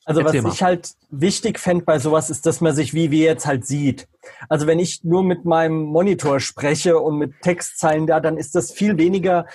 Also 0.04 0.22
Erzähl 0.22 0.40
was 0.40 0.44
mal. 0.44 0.54
ich 0.54 0.64
halt 0.64 0.90
wichtig 1.12 1.60
fände 1.60 1.86
bei 1.86 2.00
sowas 2.00 2.30
ist, 2.30 2.46
dass 2.46 2.60
man 2.60 2.76
sich 2.76 2.94
wie 2.94 3.12
wir 3.12 3.26
jetzt 3.26 3.46
halt 3.46 3.66
sieht. 3.68 4.08
Also 4.50 4.66
wenn 4.66 4.80
ich 4.80 5.04
nur 5.04 5.24
mit 5.24 5.46
meinem 5.46 5.84
Monitor 5.84 6.40
spreche 6.40 6.98
und 7.00 7.18
mit 7.18 7.34
Textzeilen 7.42 8.08
da, 8.08 8.20
dann 8.20 8.38
ist 8.38 8.56
das 8.56 8.72
viel 8.72 8.98
weniger, 8.98 9.46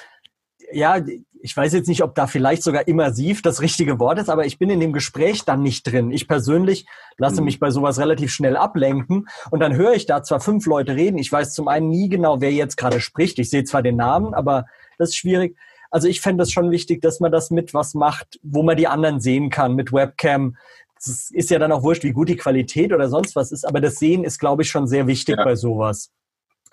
ja, 0.72 1.00
ich 1.46 1.56
weiß 1.56 1.72
jetzt 1.74 1.86
nicht, 1.86 2.02
ob 2.02 2.16
da 2.16 2.26
vielleicht 2.26 2.64
sogar 2.64 2.88
immersiv 2.88 3.40
das 3.40 3.60
richtige 3.60 4.00
Wort 4.00 4.18
ist, 4.18 4.28
aber 4.28 4.46
ich 4.46 4.58
bin 4.58 4.68
in 4.68 4.80
dem 4.80 4.92
Gespräch 4.92 5.44
dann 5.44 5.62
nicht 5.62 5.84
drin. 5.84 6.10
Ich 6.10 6.26
persönlich 6.26 6.86
lasse 7.18 7.40
mhm. 7.40 7.44
mich 7.44 7.60
bei 7.60 7.70
sowas 7.70 8.00
relativ 8.00 8.32
schnell 8.32 8.56
ablenken 8.56 9.28
und 9.52 9.60
dann 9.60 9.76
höre 9.76 9.94
ich 9.94 10.06
da 10.06 10.24
zwar 10.24 10.40
fünf 10.40 10.66
Leute 10.66 10.96
reden. 10.96 11.18
Ich 11.18 11.30
weiß 11.30 11.54
zum 11.54 11.68
einen 11.68 11.88
nie 11.88 12.08
genau, 12.08 12.40
wer 12.40 12.50
jetzt 12.50 12.76
gerade 12.76 13.00
spricht. 13.00 13.38
Ich 13.38 13.48
sehe 13.48 13.62
zwar 13.62 13.82
den 13.82 13.94
Namen, 13.94 14.34
aber 14.34 14.66
das 14.98 15.10
ist 15.10 15.18
schwierig. 15.18 15.56
Also 15.92 16.08
ich 16.08 16.20
fände 16.20 16.42
es 16.42 16.50
schon 16.50 16.72
wichtig, 16.72 17.00
dass 17.00 17.20
man 17.20 17.30
das 17.30 17.52
mit 17.52 17.74
was 17.74 17.94
macht, 17.94 18.40
wo 18.42 18.64
man 18.64 18.76
die 18.76 18.88
anderen 18.88 19.20
sehen 19.20 19.48
kann, 19.48 19.76
mit 19.76 19.92
Webcam, 19.92 20.56
es 20.98 21.30
ist 21.30 21.50
ja 21.50 21.60
dann 21.60 21.70
auch 21.70 21.84
wurscht, 21.84 22.02
wie 22.02 22.12
gut 22.12 22.28
die 22.28 22.36
Qualität 22.36 22.92
oder 22.92 23.08
sonst 23.08 23.36
was 23.36 23.52
ist, 23.52 23.64
aber 23.64 23.80
das 23.80 24.00
Sehen 24.00 24.24
ist, 24.24 24.40
glaube 24.40 24.62
ich, 24.62 24.68
schon 24.68 24.88
sehr 24.88 25.06
wichtig 25.06 25.36
Ja. 25.38 25.44
bei 25.44 25.54
sowas. 25.54 26.10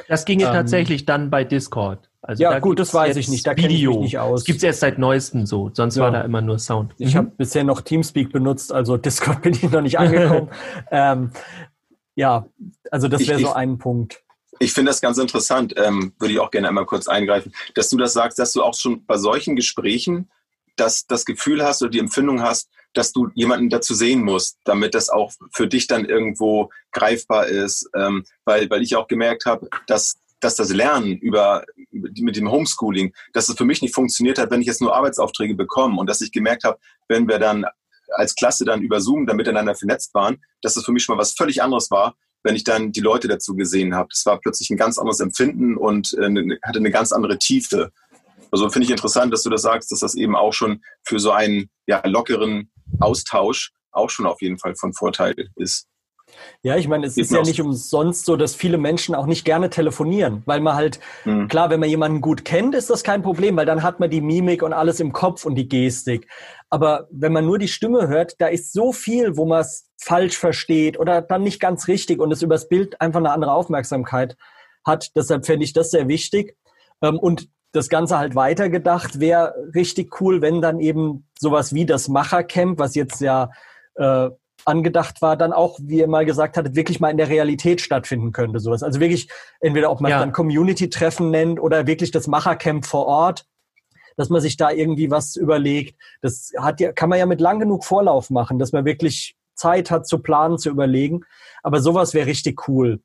Das 0.07 0.25
ginge 0.25 0.45
Ähm, 0.45 0.53
tatsächlich 0.53 1.05
dann 1.05 1.29
bei 1.29 1.43
Discord. 1.43 2.09
Also 2.25 2.41
ja, 2.41 2.51
da 2.51 2.59
gut, 2.59 2.79
das 2.79 2.93
weiß 2.93 3.17
ich 3.17 3.27
nicht. 3.27 3.45
Da 3.45 3.53
kenne 3.53 3.73
ich 3.73 3.85
mich 3.85 3.97
nicht 3.97 4.17
aus. 4.17 4.41
Das 4.41 4.45
gibt's 4.45 4.63
erst 4.63 4.79
seit 4.79 4.97
neuestem 4.97 5.45
so. 5.45 5.69
Sonst 5.73 5.97
Ja. 5.97 6.03
war 6.03 6.11
da 6.11 6.21
immer 6.21 6.41
nur 6.41 6.57
Sound. 6.57 6.93
Ich 6.97 7.13
Mhm. 7.13 7.17
habe 7.17 7.31
bisher 7.37 7.65
noch 7.65 7.81
Teamspeak 7.81 8.31
benutzt, 8.31 8.71
also 8.71 8.95
Discord 8.95 9.41
bin 9.41 9.53
ich 9.53 9.63
noch 9.69 9.81
nicht 9.81 9.99
angekommen. 9.99 10.49
ähm, 10.91 11.31
ja, 12.15 12.45
also 12.91 13.07
das 13.09 13.27
wäre 13.27 13.39
so 13.39 13.51
ein 13.51 13.77
Punkt. 13.77 14.23
Ich 14.59 14.71
finde 14.71 14.91
das 14.91 15.01
ganz 15.01 15.17
interessant, 15.17 15.73
ähm, 15.77 16.13
würde 16.19 16.33
ich 16.33 16.39
auch 16.39 16.49
gerne 16.51 16.69
einmal 16.69 16.85
kurz 16.85 17.07
eingreifen, 17.09 17.53
dass 17.75 17.89
du 17.89 17.97
das 17.97 18.13
sagst, 18.13 18.39
dass 18.39 18.53
du 18.53 18.63
auch 18.63 18.75
schon 18.75 19.05
bei 19.05 19.17
solchen 19.17 19.55
Gesprächen 19.57 20.29
das, 20.77 21.05
das 21.05 21.25
Gefühl 21.25 21.61
hast 21.63 21.81
oder 21.81 21.91
die 21.91 21.99
Empfindung 21.99 22.41
hast, 22.41 22.69
dass 22.93 23.11
du 23.11 23.29
jemanden 23.33 23.69
dazu 23.69 23.93
sehen 23.95 24.23
musst, 24.23 24.59
damit 24.63 24.93
das 24.93 25.09
auch 25.09 25.31
für 25.51 25.67
dich 25.67 25.87
dann 25.87 26.05
irgendwo 26.05 26.69
greifbar 26.93 27.47
ist. 27.47 27.89
Ähm, 27.95 28.23
weil, 28.45 28.69
weil 28.69 28.81
ich 28.83 28.95
auch 28.95 29.07
gemerkt 29.07 29.45
habe, 29.45 29.67
dass, 29.87 30.15
dass 30.43 30.55
das 30.55 30.69
Lernen 30.69 31.17
über, 31.17 31.65
mit 31.91 32.35
dem 32.35 32.51
Homeschooling, 32.51 33.13
dass 33.33 33.49
es 33.49 33.55
für 33.55 33.65
mich 33.65 33.81
nicht 33.81 33.93
funktioniert 33.93 34.37
hat, 34.37 34.51
wenn 34.51 34.61
ich 34.61 34.67
jetzt 34.67 34.81
nur 34.81 34.95
Arbeitsaufträge 34.95 35.55
bekomme 35.55 35.99
und 35.99 36.09
dass 36.09 36.21
ich 36.21 36.31
gemerkt 36.31 36.63
habe, 36.63 36.77
wenn 37.07 37.27
wir 37.27 37.39
dann 37.39 37.65
als 38.15 38.35
Klasse 38.35 38.65
dann 38.65 38.81
über 38.81 39.01
Zoom 39.01 39.25
dann 39.25 39.37
miteinander 39.37 39.75
vernetzt 39.75 40.13
waren, 40.13 40.43
dass 40.61 40.75
es 40.75 40.85
für 40.85 40.91
mich 40.91 41.03
schon 41.03 41.15
mal 41.15 41.21
was 41.21 41.33
völlig 41.33 41.63
anderes 41.63 41.89
war, 41.91 42.15
wenn 42.43 42.55
ich 42.55 42.63
dann 42.63 42.91
die 42.91 42.99
Leute 42.99 43.27
dazu 43.27 43.55
gesehen 43.55 43.95
habe. 43.95 44.09
Das 44.11 44.25
war 44.25 44.39
plötzlich 44.39 44.69
ein 44.69 44.77
ganz 44.77 44.97
anderes 44.97 45.19
Empfinden 45.19 45.77
und 45.77 46.13
äh, 46.13 46.29
ne- 46.29 46.59
hatte 46.63 46.79
eine 46.79 46.91
ganz 46.91 47.11
andere 47.11 47.39
Tiefe. 47.39 47.91
Also 48.51 48.69
finde 48.69 48.85
ich 48.85 48.91
interessant, 48.91 49.33
dass 49.33 49.43
du 49.43 49.49
das 49.49 49.63
sagst, 49.63 49.91
dass 49.91 49.99
das 49.99 50.15
eben 50.15 50.35
auch 50.35 50.53
schon 50.53 50.83
für 51.03 51.19
so 51.19 51.31
einen 51.31 51.69
ja, 51.87 52.05
lockeren 52.05 52.69
Austausch 52.99 53.71
auch 53.91 54.09
schon 54.09 54.25
auf 54.25 54.41
jeden 54.41 54.59
Fall 54.59 54.75
von 54.75 54.93
Vorteil 54.93 55.49
ist. 55.55 55.87
Ja, 56.61 56.77
ich 56.77 56.87
meine, 56.87 57.07
es 57.07 57.15
Geht 57.15 57.25
ist 57.25 57.31
ja 57.31 57.41
nicht 57.41 57.61
umsonst 57.61 58.25
so, 58.25 58.35
dass 58.35 58.55
viele 58.55 58.77
Menschen 58.77 59.15
auch 59.15 59.25
nicht 59.25 59.45
gerne 59.45 59.69
telefonieren, 59.69 60.43
weil 60.45 60.59
man 60.61 60.75
halt, 60.75 60.99
Hm. 61.23 61.47
klar, 61.47 61.69
wenn 61.69 61.79
man 61.79 61.89
jemanden 61.89 62.21
gut 62.21 62.45
kennt, 62.45 62.75
ist 62.75 62.89
das 62.89 63.03
kein 63.03 63.21
Problem, 63.21 63.55
weil 63.57 63.65
dann 63.65 63.83
hat 63.83 63.99
man 63.99 64.09
die 64.09 64.21
Mimik 64.21 64.63
und 64.63 64.73
alles 64.73 64.99
im 64.99 65.11
Kopf 65.13 65.45
und 65.45 65.55
die 65.55 65.67
Gestik. 65.67 66.27
Aber 66.69 67.07
wenn 67.11 67.33
man 67.33 67.45
nur 67.45 67.59
die 67.59 67.67
Stimme 67.67 68.07
hört, 68.07 68.35
da 68.39 68.47
ist 68.47 68.73
so 68.73 68.91
viel, 68.93 69.37
wo 69.37 69.45
man 69.45 69.61
es 69.61 69.89
falsch 69.97 70.37
versteht 70.37 70.99
oder 70.99 71.21
dann 71.21 71.43
nicht 71.43 71.59
ganz 71.59 71.87
richtig 71.87 72.19
und 72.19 72.31
es 72.31 72.41
übers 72.41 72.67
Bild 72.67 72.99
einfach 73.01 73.19
eine 73.19 73.31
andere 73.31 73.53
Aufmerksamkeit 73.53 74.35
hat. 74.85 75.15
Deshalb 75.15 75.45
fände 75.45 75.63
ich 75.65 75.73
das 75.73 75.91
sehr 75.91 76.07
wichtig. 76.07 76.57
Ähm, 77.01 77.19
Und 77.19 77.47
das 77.73 77.89
Ganze 77.89 78.17
halt 78.19 78.35
weitergedacht 78.35 79.19
wäre 79.19 79.55
richtig 79.73 80.21
cool, 80.21 80.41
wenn 80.41 80.61
dann 80.61 80.79
eben 80.79 81.27
sowas 81.39 81.73
wie 81.73 81.85
das 81.87 82.07
Machercamp, 82.07 82.77
was 82.77 82.93
jetzt 82.93 83.19
ja 83.19 83.49
äh, 83.95 84.29
angedacht 84.65 85.21
war, 85.21 85.37
dann 85.37 85.53
auch, 85.53 85.79
wie 85.81 85.99
ihr 85.99 86.07
mal 86.07 86.25
gesagt 86.25 86.57
hattet, 86.57 86.75
wirklich 86.75 86.99
mal 86.99 87.09
in 87.09 87.17
der 87.17 87.29
Realität 87.29 87.81
stattfinden 87.81 88.31
könnte. 88.31 88.59
Sowas. 88.59 88.83
Also 88.83 88.99
wirklich 88.99 89.29
entweder 89.59 89.91
ob 89.91 90.01
man 90.01 90.11
Ja. 90.11 90.19
dann 90.19 90.31
Community-Treffen 90.31 91.29
nennt 91.29 91.59
oder 91.59 91.87
wirklich 91.87 92.11
das 92.11 92.27
Machercamp 92.27 92.85
vor 92.85 93.05
Ort, 93.05 93.45
dass 94.17 94.29
man 94.29 94.41
sich 94.41 94.57
da 94.57 94.71
irgendwie 94.71 95.11
was 95.11 95.35
überlegt. 95.35 95.99
Das 96.21 96.51
hat 96.57 96.79
ja, 96.79 96.91
kann 96.91 97.09
man 97.09 97.19
ja 97.19 97.25
mit 97.25 97.41
lang 97.41 97.59
genug 97.59 97.83
Vorlauf 97.85 98.29
machen, 98.29 98.59
dass 98.59 98.71
man 98.71 98.85
wirklich 98.85 99.35
Zeit 99.55 99.91
hat 99.91 100.07
zu 100.07 100.19
planen, 100.19 100.57
zu 100.57 100.69
überlegen. 100.69 101.21
Aber 101.61 101.79
sowas 101.79 102.13
wäre 102.13 102.27
richtig 102.27 102.67
cool. 102.67 103.01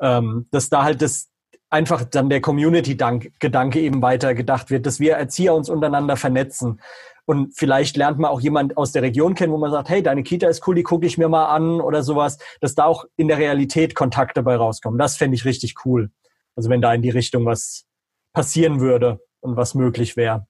Ähm, 0.00 0.46
dass 0.50 0.68
da 0.68 0.82
halt 0.84 1.00
das 1.00 1.28
einfach 1.70 2.04
dann 2.04 2.30
der 2.30 2.40
Community-Gedanke 2.40 3.80
eben 3.80 4.02
weiter 4.02 4.34
gedacht 4.34 4.70
wird, 4.70 4.86
dass 4.86 5.00
wir 5.00 5.14
Erzieher 5.14 5.54
uns 5.54 5.68
untereinander 5.68 6.16
vernetzen. 6.16 6.80
Und 7.24 7.56
vielleicht 7.56 7.96
lernt 7.96 8.18
man 8.18 8.30
auch 8.30 8.40
jemand 8.40 8.76
aus 8.76 8.92
der 8.92 9.02
Region 9.02 9.34
kennen, 9.34 9.52
wo 9.52 9.58
man 9.58 9.72
sagt, 9.72 9.88
hey, 9.88 10.02
deine 10.02 10.22
Kita 10.22 10.46
ist 10.46 10.66
cool, 10.68 10.76
die 10.76 10.84
gucke 10.84 11.06
ich 11.06 11.18
mir 11.18 11.28
mal 11.28 11.46
an 11.46 11.80
oder 11.80 12.04
sowas, 12.04 12.38
dass 12.60 12.76
da 12.76 12.84
auch 12.84 13.04
in 13.16 13.26
der 13.26 13.38
Realität 13.38 13.96
Kontakt 13.96 14.36
dabei 14.36 14.56
rauskommen. 14.56 14.98
Das 14.98 15.16
fände 15.16 15.34
ich 15.34 15.44
richtig 15.44 15.74
cool. 15.84 16.10
Also 16.54 16.70
wenn 16.70 16.80
da 16.80 16.94
in 16.94 17.02
die 17.02 17.10
Richtung 17.10 17.44
was 17.44 17.84
passieren 18.32 18.80
würde 18.80 19.20
und 19.40 19.56
was 19.56 19.74
möglich 19.74 20.16
wäre. 20.16 20.46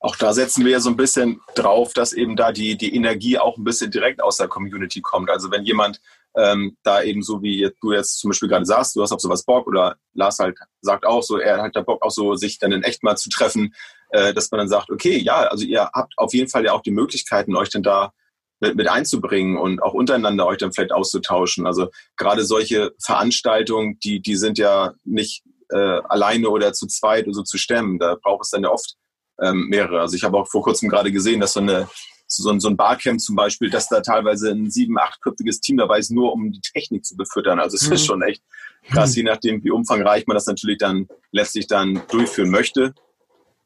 Auch 0.00 0.16
da 0.16 0.32
setzen 0.32 0.64
wir 0.64 0.72
ja 0.72 0.80
so 0.80 0.90
ein 0.90 0.96
bisschen 0.96 1.40
drauf, 1.56 1.92
dass 1.92 2.12
eben 2.12 2.36
da 2.36 2.52
die, 2.52 2.78
die 2.78 2.94
Energie 2.94 3.36
auch 3.36 3.58
ein 3.58 3.64
bisschen 3.64 3.90
direkt 3.90 4.22
aus 4.22 4.36
der 4.36 4.48
Community 4.48 5.00
kommt. 5.00 5.28
Also 5.28 5.50
wenn 5.50 5.64
jemand 5.64 6.00
ähm, 6.36 6.76
da 6.82 7.02
eben 7.02 7.22
so 7.22 7.42
wie 7.42 7.70
du 7.80 7.92
jetzt 7.92 8.18
zum 8.18 8.30
Beispiel 8.30 8.48
gerade 8.48 8.66
sagst, 8.66 8.94
du 8.94 9.02
hast 9.02 9.12
auf 9.12 9.20
sowas 9.20 9.44
Bock 9.44 9.66
oder 9.66 9.96
Lars 10.14 10.38
halt 10.38 10.56
sagt 10.80 11.06
auch 11.06 11.22
so, 11.22 11.38
er 11.38 11.62
hat 11.62 11.74
da 11.74 11.82
Bock 11.82 12.02
auch 12.02 12.10
so, 12.10 12.34
sich 12.34 12.58
dann 12.58 12.72
in 12.72 12.82
echt 12.82 13.02
mal 13.02 13.16
zu 13.16 13.30
treffen, 13.30 13.74
äh, 14.10 14.32
dass 14.34 14.50
man 14.50 14.58
dann 14.58 14.68
sagt, 14.68 14.90
okay, 14.90 15.18
ja, 15.18 15.38
also 15.48 15.64
ihr 15.64 15.90
habt 15.92 16.14
auf 16.16 16.34
jeden 16.34 16.48
Fall 16.48 16.64
ja 16.64 16.72
auch 16.72 16.82
die 16.82 16.90
Möglichkeiten, 16.90 17.56
euch 17.56 17.70
dann 17.70 17.82
da 17.82 18.12
mit, 18.60 18.76
mit 18.76 18.88
einzubringen 18.88 19.56
und 19.56 19.82
auch 19.82 19.94
untereinander 19.94 20.46
euch 20.46 20.58
dann 20.58 20.72
vielleicht 20.72 20.92
auszutauschen. 20.92 21.66
Also 21.66 21.88
gerade 22.16 22.44
solche 22.44 22.92
Veranstaltungen, 23.02 23.98
die, 24.00 24.20
die 24.20 24.36
sind 24.36 24.58
ja 24.58 24.94
nicht 25.04 25.44
äh, 25.70 26.00
alleine 26.08 26.48
oder 26.48 26.72
zu 26.72 26.86
zweit 26.86 27.26
oder 27.26 27.34
so 27.34 27.42
zu 27.42 27.58
stemmen. 27.58 27.98
Da 27.98 28.16
braucht 28.20 28.44
es 28.44 28.50
dann 28.50 28.62
ja 28.62 28.70
oft 28.70 28.94
ähm, 29.40 29.68
mehrere. 29.68 30.00
Also 30.00 30.16
ich 30.16 30.24
habe 30.24 30.38
auch 30.38 30.48
vor 30.48 30.62
kurzem 30.62 30.88
gerade 30.88 31.12
gesehen, 31.12 31.40
dass 31.40 31.52
so 31.52 31.60
eine 31.60 31.88
so 32.30 32.50
ein, 32.50 32.60
so 32.60 32.68
ein 32.68 32.76
Barcamp 32.76 33.20
zum 33.20 33.36
Beispiel, 33.36 33.70
dass 33.70 33.88
da 33.88 34.00
teilweise 34.00 34.50
ein 34.50 34.70
sieben, 34.70 34.98
achtköpfiges 34.98 35.60
Team 35.60 35.78
dabei 35.78 35.98
ist, 35.98 36.10
nur 36.10 36.32
um 36.32 36.52
die 36.52 36.60
Technik 36.60 37.04
zu 37.04 37.16
befüttern. 37.16 37.58
Also 37.58 37.76
es 37.76 37.86
Mhm. 37.86 37.92
ist 37.94 38.04
schon 38.04 38.22
echt 38.22 38.42
krass, 38.90 39.16
je 39.16 39.22
nachdem, 39.22 39.64
wie 39.64 39.70
umfangreich 39.70 40.26
man 40.26 40.34
das 40.34 40.46
natürlich 40.46 40.78
dann 40.78 41.08
letztlich 41.32 41.66
dann 41.66 42.02
durchführen 42.10 42.50
möchte. 42.50 42.94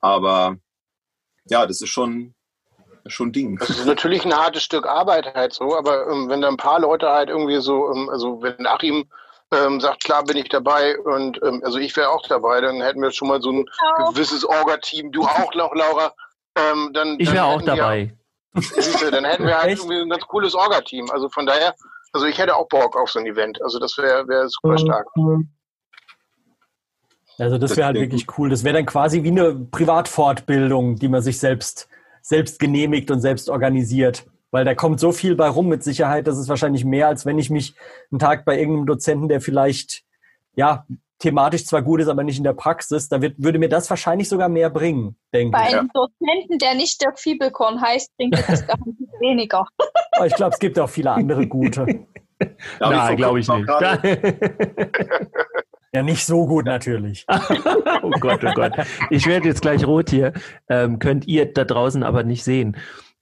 Aber 0.00 0.56
ja, 1.48 1.66
das 1.66 1.80
ist 1.80 1.90
schon, 1.90 2.34
schon 3.06 3.28
ein 3.28 3.32
Ding. 3.32 3.56
Das 3.58 3.70
ist 3.70 3.84
natürlich 3.86 4.24
ein 4.24 4.34
hartes 4.34 4.62
Stück 4.62 4.86
Arbeit 4.86 5.34
halt 5.34 5.52
so, 5.52 5.76
aber 5.76 6.08
ähm, 6.08 6.28
wenn 6.28 6.40
da 6.40 6.48
ein 6.48 6.56
paar 6.56 6.80
Leute 6.80 7.08
halt 7.08 7.28
irgendwie 7.28 7.60
so, 7.60 7.92
ähm, 7.92 8.08
also 8.10 8.42
wenn 8.42 8.66
Achim 8.66 9.04
ähm, 9.52 9.80
sagt, 9.80 10.04
klar 10.04 10.24
bin 10.24 10.36
ich 10.36 10.48
dabei 10.48 10.98
und 10.98 11.40
ähm, 11.42 11.62
also 11.64 11.78
ich 11.78 11.96
wäre 11.96 12.10
auch 12.10 12.26
dabei, 12.28 12.60
dann 12.60 12.80
hätten 12.80 13.02
wir 13.02 13.10
schon 13.10 13.28
mal 13.28 13.42
so 13.42 13.50
ein 13.50 13.66
gewisses 14.14 14.44
Orga-Team, 14.44 15.12
du 15.12 15.22
auch 15.24 15.54
noch, 15.54 15.74
Laura. 15.74 16.14
Ähm, 16.56 16.90
dann, 16.94 17.16
Ich 17.18 17.32
wäre 17.32 17.44
auch 17.44 17.60
dabei. 17.62 18.14
Dann 18.54 19.24
hätten 19.24 19.46
wir 19.46 19.58
halt 19.58 19.78
irgendwie 19.78 20.00
ein 20.00 20.08
ganz 20.08 20.26
cooles 20.26 20.54
Orga-Team. 20.54 21.10
Also 21.10 21.28
von 21.28 21.46
daher, 21.46 21.74
also 22.12 22.26
ich 22.26 22.38
hätte 22.38 22.54
auch 22.54 22.68
Bock 22.68 22.96
auf 22.96 23.10
so 23.10 23.18
ein 23.18 23.26
Event. 23.26 23.62
Also 23.62 23.78
das 23.78 23.96
wäre 23.98 24.28
wär 24.28 24.48
super 24.48 24.78
stark. 24.78 25.06
Also 27.38 27.58
das 27.58 27.76
wäre 27.76 27.86
halt 27.86 27.96
wirklich 27.96 28.26
cool. 28.36 28.50
Das 28.50 28.62
wäre 28.62 28.74
dann 28.74 28.86
quasi 28.86 29.22
wie 29.22 29.30
eine 29.30 29.54
Privatfortbildung, 29.54 30.96
die 30.96 31.08
man 31.08 31.22
sich 31.22 31.38
selbst, 31.38 31.88
selbst 32.20 32.58
genehmigt 32.58 33.10
und 33.10 33.20
selbst 33.20 33.48
organisiert. 33.48 34.26
Weil 34.50 34.66
da 34.66 34.74
kommt 34.74 35.00
so 35.00 35.12
viel 35.12 35.34
bei 35.34 35.48
rum 35.48 35.68
mit 35.68 35.82
Sicherheit, 35.82 36.26
das 36.26 36.36
ist 36.36 36.50
wahrscheinlich 36.50 36.84
mehr, 36.84 37.08
als 37.08 37.24
wenn 37.24 37.38
ich 37.38 37.48
mich 37.48 37.74
einen 38.10 38.18
Tag 38.18 38.44
bei 38.44 38.58
irgendeinem 38.58 38.84
Dozenten, 38.84 39.28
der 39.28 39.40
vielleicht, 39.40 40.02
ja, 40.54 40.86
thematisch 41.22 41.64
zwar 41.64 41.82
gut 41.82 42.00
ist, 42.00 42.08
aber 42.08 42.24
nicht 42.24 42.38
in 42.38 42.44
der 42.44 42.52
Praxis, 42.52 43.08
da 43.08 43.22
wird, 43.22 43.36
würde 43.38 43.58
mir 43.58 43.68
das 43.68 43.88
wahrscheinlich 43.88 44.28
sogar 44.28 44.48
mehr 44.48 44.70
bringen, 44.70 45.16
denke 45.32 45.52
Bei 45.56 45.68
ich. 45.68 45.78
einem 45.78 45.88
Dozenten, 45.94 46.58
der 46.58 46.74
nicht 46.74 47.00
der 47.00 47.14
Fiebelkorn 47.14 47.80
heißt, 47.80 48.10
bringt 48.16 48.36
dir 48.36 48.44
das 48.46 48.66
garantiert 48.66 49.10
weniger. 49.20 49.64
Aber 50.12 50.26
ich 50.26 50.34
glaube, 50.34 50.52
es 50.52 50.58
gibt 50.58 50.78
auch 50.78 50.90
viele 50.90 51.12
andere 51.12 51.46
gute. 51.46 51.86
Nein, 52.80 53.16
glaube 53.16 53.40
ich 53.40 53.48
nicht. 53.48 53.68
Ja, 55.94 56.02
nicht 56.02 56.24
so 56.24 56.46
gut 56.46 56.64
natürlich. 56.64 57.26
oh 57.28 58.10
Gott, 58.18 58.42
oh 58.42 58.52
Gott. 58.54 58.72
Ich 59.10 59.26
werde 59.26 59.48
jetzt 59.48 59.60
gleich 59.60 59.86
rot 59.86 60.08
hier. 60.08 60.32
Ähm, 60.66 60.98
könnt 60.98 61.26
ihr 61.26 61.52
da 61.52 61.64
draußen 61.64 62.02
aber 62.02 62.22
nicht 62.22 62.44
sehen. 62.44 62.78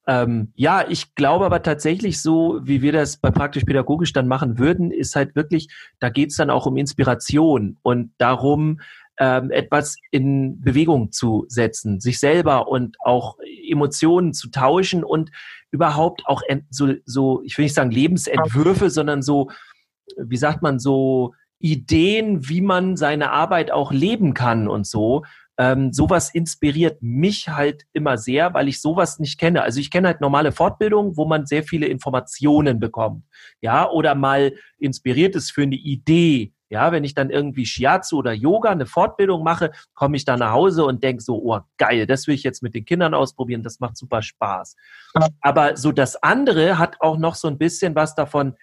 Ähm, 0.06 0.52
ja, 0.56 0.84
ich 0.88 1.14
glaube 1.14 1.44
aber 1.44 1.62
tatsächlich 1.62 2.20
so, 2.20 2.60
wie 2.62 2.82
wir 2.82 2.92
das 2.92 3.18
bei 3.18 3.30
praktisch 3.30 3.64
pädagogisch 3.64 4.12
dann 4.12 4.28
machen 4.28 4.58
würden, 4.58 4.90
ist 4.90 5.14
halt 5.14 5.36
wirklich, 5.36 5.68
da 6.00 6.08
geht 6.08 6.30
es 6.30 6.36
dann 6.36 6.50
auch 6.50 6.66
um 6.66 6.76
Inspiration 6.76 7.78
und 7.82 8.12
darum, 8.18 8.80
ähm, 9.18 9.50
etwas 9.50 9.96
in 10.10 10.60
Bewegung 10.62 11.12
zu 11.12 11.44
setzen, 11.48 12.00
sich 12.00 12.18
selber 12.18 12.68
und 12.68 12.96
auch 13.00 13.36
Emotionen 13.68 14.32
zu 14.32 14.50
tauschen 14.50 15.04
und 15.04 15.30
überhaupt 15.70 16.22
auch 16.26 16.42
so, 16.70 16.94
so, 17.04 17.42
ich 17.44 17.56
will 17.58 17.66
nicht 17.66 17.74
sagen 17.74 17.90
Lebensentwürfe, 17.90 18.88
sondern 18.88 19.20
so, 19.20 19.50
wie 20.16 20.38
sagt 20.38 20.62
man, 20.62 20.78
so 20.78 21.34
Ideen, 21.58 22.48
wie 22.48 22.62
man 22.62 22.96
seine 22.96 23.30
Arbeit 23.30 23.70
auch 23.70 23.92
leben 23.92 24.32
kann 24.32 24.66
und 24.66 24.86
so. 24.86 25.24
Ähm, 25.58 25.92
sowas 25.92 26.30
inspiriert 26.32 27.02
mich 27.02 27.48
halt 27.48 27.84
immer 27.92 28.16
sehr, 28.16 28.54
weil 28.54 28.68
ich 28.68 28.80
sowas 28.80 29.18
nicht 29.18 29.38
kenne. 29.38 29.62
Also 29.62 29.80
ich 29.80 29.90
kenne 29.90 30.08
halt 30.08 30.20
normale 30.20 30.52
Fortbildungen, 30.52 31.16
wo 31.16 31.26
man 31.26 31.46
sehr 31.46 31.62
viele 31.62 31.86
Informationen 31.86 32.80
bekommt. 32.80 33.24
Ja, 33.60 33.90
oder 33.90 34.14
mal 34.14 34.54
inspiriert 34.78 35.36
ist 35.36 35.50
für 35.52 35.62
eine 35.62 35.76
Idee. 35.76 36.52
Ja, 36.70 36.92
wenn 36.92 37.02
ich 37.02 37.14
dann 37.14 37.30
irgendwie 37.30 37.66
Shiatsu 37.66 38.18
oder 38.18 38.32
Yoga 38.32 38.70
eine 38.70 38.86
Fortbildung 38.86 39.42
mache, 39.42 39.72
komme 39.92 40.16
ich 40.16 40.24
da 40.24 40.36
nach 40.36 40.52
Hause 40.52 40.84
und 40.84 41.02
denke 41.02 41.20
so, 41.20 41.42
oh 41.42 41.58
geil, 41.78 42.06
das 42.06 42.28
will 42.28 42.36
ich 42.36 42.44
jetzt 42.44 42.62
mit 42.62 42.74
den 42.76 42.84
Kindern 42.84 43.12
ausprobieren, 43.12 43.64
das 43.64 43.80
macht 43.80 43.96
super 43.96 44.22
Spaß. 44.22 44.76
Aber 45.40 45.76
so 45.76 45.90
das 45.90 46.22
andere 46.22 46.78
hat 46.78 46.96
auch 47.00 47.18
noch 47.18 47.34
so 47.34 47.48
ein 47.48 47.58
bisschen 47.58 47.96
was 47.96 48.14
davon, 48.14 48.54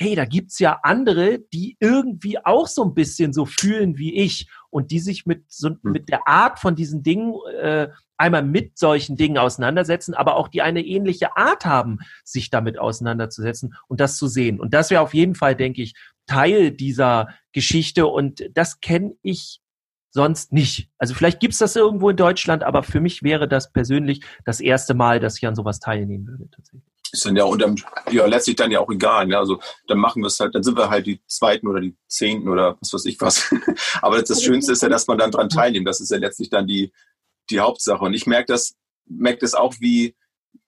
hey, 0.00 0.14
da 0.14 0.26
gibt's 0.26 0.60
ja 0.60 0.78
andere, 0.84 1.40
die 1.52 1.76
irgendwie 1.80 2.38
auch 2.44 2.68
so 2.68 2.84
ein 2.84 2.94
bisschen 2.94 3.32
so 3.32 3.46
fühlen 3.46 3.98
wie 3.98 4.14
ich 4.14 4.48
und 4.70 4.92
die 4.92 5.00
sich 5.00 5.26
mit 5.26 5.50
so 5.50 5.70
Hm. 5.70 5.78
mit 5.82 6.08
der 6.08 6.28
Art 6.28 6.60
von 6.60 6.76
diesen 6.76 7.02
Dingen 7.02 7.34
äh, 7.60 7.88
einmal 8.16 8.44
mit 8.44 8.78
solchen 8.78 9.16
Dingen 9.16 9.38
auseinandersetzen, 9.38 10.14
aber 10.14 10.36
auch 10.36 10.46
die 10.46 10.62
eine 10.62 10.84
ähnliche 10.84 11.36
Art 11.36 11.64
haben, 11.64 11.98
sich 12.22 12.48
damit 12.48 12.78
auseinanderzusetzen 12.78 13.74
und 13.88 13.98
das 13.98 14.16
zu 14.16 14.28
sehen. 14.28 14.60
Und 14.60 14.72
das 14.72 14.90
wäre 14.90 15.02
auf 15.02 15.14
jeden 15.14 15.34
Fall, 15.34 15.56
denke 15.56 15.82
ich, 15.82 15.94
Teil 16.28 16.70
dieser 16.70 17.30
Geschichte 17.50 18.06
und 18.06 18.48
das 18.54 18.80
kenne 18.80 19.14
ich 19.22 19.60
sonst 20.10 20.52
nicht. 20.52 20.90
Also 20.98 21.12
vielleicht 21.14 21.40
gibt's 21.40 21.58
das 21.58 21.74
irgendwo 21.74 22.10
in 22.10 22.16
Deutschland, 22.16 22.62
aber 22.62 22.84
für 22.84 23.00
mich 23.00 23.24
wäre 23.24 23.48
das 23.48 23.72
persönlich 23.72 24.24
das 24.44 24.60
erste 24.60 24.94
Mal, 24.94 25.18
dass 25.18 25.38
ich 25.38 25.46
an 25.46 25.56
sowas 25.56 25.80
teilnehmen 25.80 26.28
würde 26.28 26.48
tatsächlich. 26.50 26.97
Ist 27.12 27.24
dann 27.24 27.36
ja 27.36 27.44
unterm, 27.44 27.76
ja 28.10 28.26
letztlich 28.26 28.56
dann 28.56 28.70
ja 28.70 28.80
auch 28.80 28.90
egal. 28.90 29.26
Ne? 29.26 29.38
Also 29.38 29.60
dann 29.86 29.98
machen 29.98 30.22
wir 30.22 30.26
es 30.26 30.38
halt, 30.40 30.54
dann 30.54 30.62
sind 30.62 30.76
wir 30.76 30.90
halt 30.90 31.06
die 31.06 31.20
zweiten 31.26 31.66
oder 31.66 31.80
die 31.80 31.96
zehnten 32.08 32.48
oder 32.48 32.76
was 32.80 32.92
weiß 32.92 33.04
ich 33.06 33.20
was. 33.20 33.54
Aber 34.02 34.20
das 34.22 34.42
Schönste 34.42 34.72
ist 34.72 34.82
ja, 34.82 34.88
dass 34.88 35.06
man 35.06 35.18
dann 35.18 35.30
dran 35.30 35.48
teilnimmt. 35.48 35.86
Das 35.86 36.00
ist 36.00 36.10
ja 36.10 36.18
letztlich 36.18 36.50
dann 36.50 36.66
die, 36.66 36.92
die 37.50 37.60
Hauptsache. 37.60 38.04
Und 38.04 38.14
ich 38.14 38.26
merke 38.26 38.52
das, 38.52 38.74
merke 39.06 39.40
das 39.40 39.54
auch, 39.54 39.74
wie, 39.80 40.16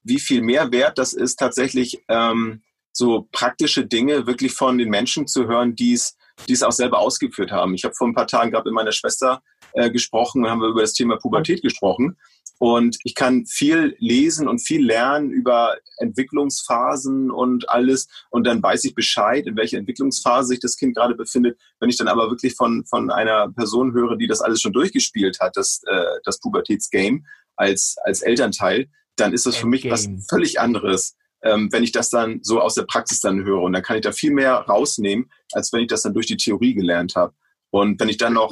wie 0.03 0.21
viel 0.21 0.43
mehr 0.43 0.73
wert 0.73 0.99
das 0.99 1.13
ist, 1.13 1.37
tatsächlich 1.37 2.03
ähm, 2.09 2.63
so 2.93 3.29
praktische 3.33 3.87
Dinge 3.87 4.27
wirklich 4.27 4.53
von 4.53 4.79
den 4.79 4.89
Menschen 4.89 5.27
zu 5.27 5.47
hören, 5.47 5.75
die 5.77 5.93
es 5.93 6.17
die 6.49 6.53
es 6.53 6.63
auch 6.63 6.73
selber 6.73 6.99
ausgeführt 6.99 7.53
haben. 7.53 7.75
Ich 7.75 7.85
habe 7.85 7.95
vor 7.95 8.07
ein 8.07 8.15
paar 8.15 8.27
Tagen 8.27 8.51
gerade 8.51 8.69
mit 8.69 8.75
meiner 8.75 8.93
Schwester 8.93 9.43
äh, 9.73 9.91
gesprochen 9.91 10.45
und 10.45 10.51
haben 10.51 10.61
wir 10.61 10.69
über 10.69 10.83
das 10.83 10.93
Thema 10.93 11.17
Pubertät 11.17 11.63
gesprochen. 11.63 12.17
Und 12.61 12.99
ich 13.05 13.15
kann 13.15 13.47
viel 13.47 13.97
lesen 14.01 14.47
und 14.47 14.59
viel 14.59 14.85
lernen 14.85 15.31
über 15.31 15.79
Entwicklungsphasen 15.97 17.31
und 17.31 17.71
alles. 17.71 18.07
Und 18.29 18.47
dann 18.47 18.63
weiß 18.63 18.85
ich 18.85 18.95
Bescheid, 18.95 19.47
in 19.47 19.57
welcher 19.57 19.79
Entwicklungsphase 19.79 20.49
sich 20.49 20.61
das 20.61 20.77
Kind 20.77 20.95
gerade 20.95 21.15
befindet. 21.15 21.59
Wenn 21.81 21.89
ich 21.89 21.97
dann 21.97 22.07
aber 22.07 22.29
wirklich 22.29 22.55
von, 22.57 22.85
von 22.85 23.11
einer 23.11 23.51
Person 23.51 23.95
höre, 23.95 24.19
die 24.19 24.27
das 24.27 24.43
alles 24.43 24.61
schon 24.61 24.75
durchgespielt 24.75 25.41
hat, 25.41 25.57
das, 25.57 25.81
äh, 25.87 26.05
das 26.25 26.39
Pubertätsgame 26.39 27.23
als, 27.57 27.97
als 28.05 28.21
Elternteil, 28.21 28.89
dann 29.17 29.33
ist 29.33 29.47
das 29.47 29.57
für 29.57 29.67
mich 29.67 29.91
was 29.91 30.11
völlig 30.29 30.61
anderes, 30.61 31.17
ähm, 31.43 31.73
wenn 31.73 31.83
ich 31.83 31.93
das 31.93 32.11
dann 32.11 32.41
so 32.43 32.61
aus 32.61 32.75
der 32.75 32.83
Praxis 32.83 33.21
dann 33.21 33.43
höre. 33.43 33.63
Und 33.63 33.73
dann 33.73 33.83
kann 33.83 33.97
ich 33.97 34.03
da 34.03 34.13
viel 34.13 34.33
mehr 34.33 34.53
rausnehmen, 34.53 35.31
als 35.53 35.73
wenn 35.73 35.81
ich 35.81 35.89
das 35.89 36.03
dann 36.03 36.13
durch 36.13 36.27
die 36.27 36.37
Theorie 36.37 36.75
gelernt 36.75 37.17
habe. 37.17 37.33
Und 37.71 37.99
wenn 37.99 38.11
ich 38.11 38.19
dann 38.19 38.35
noch 38.35 38.51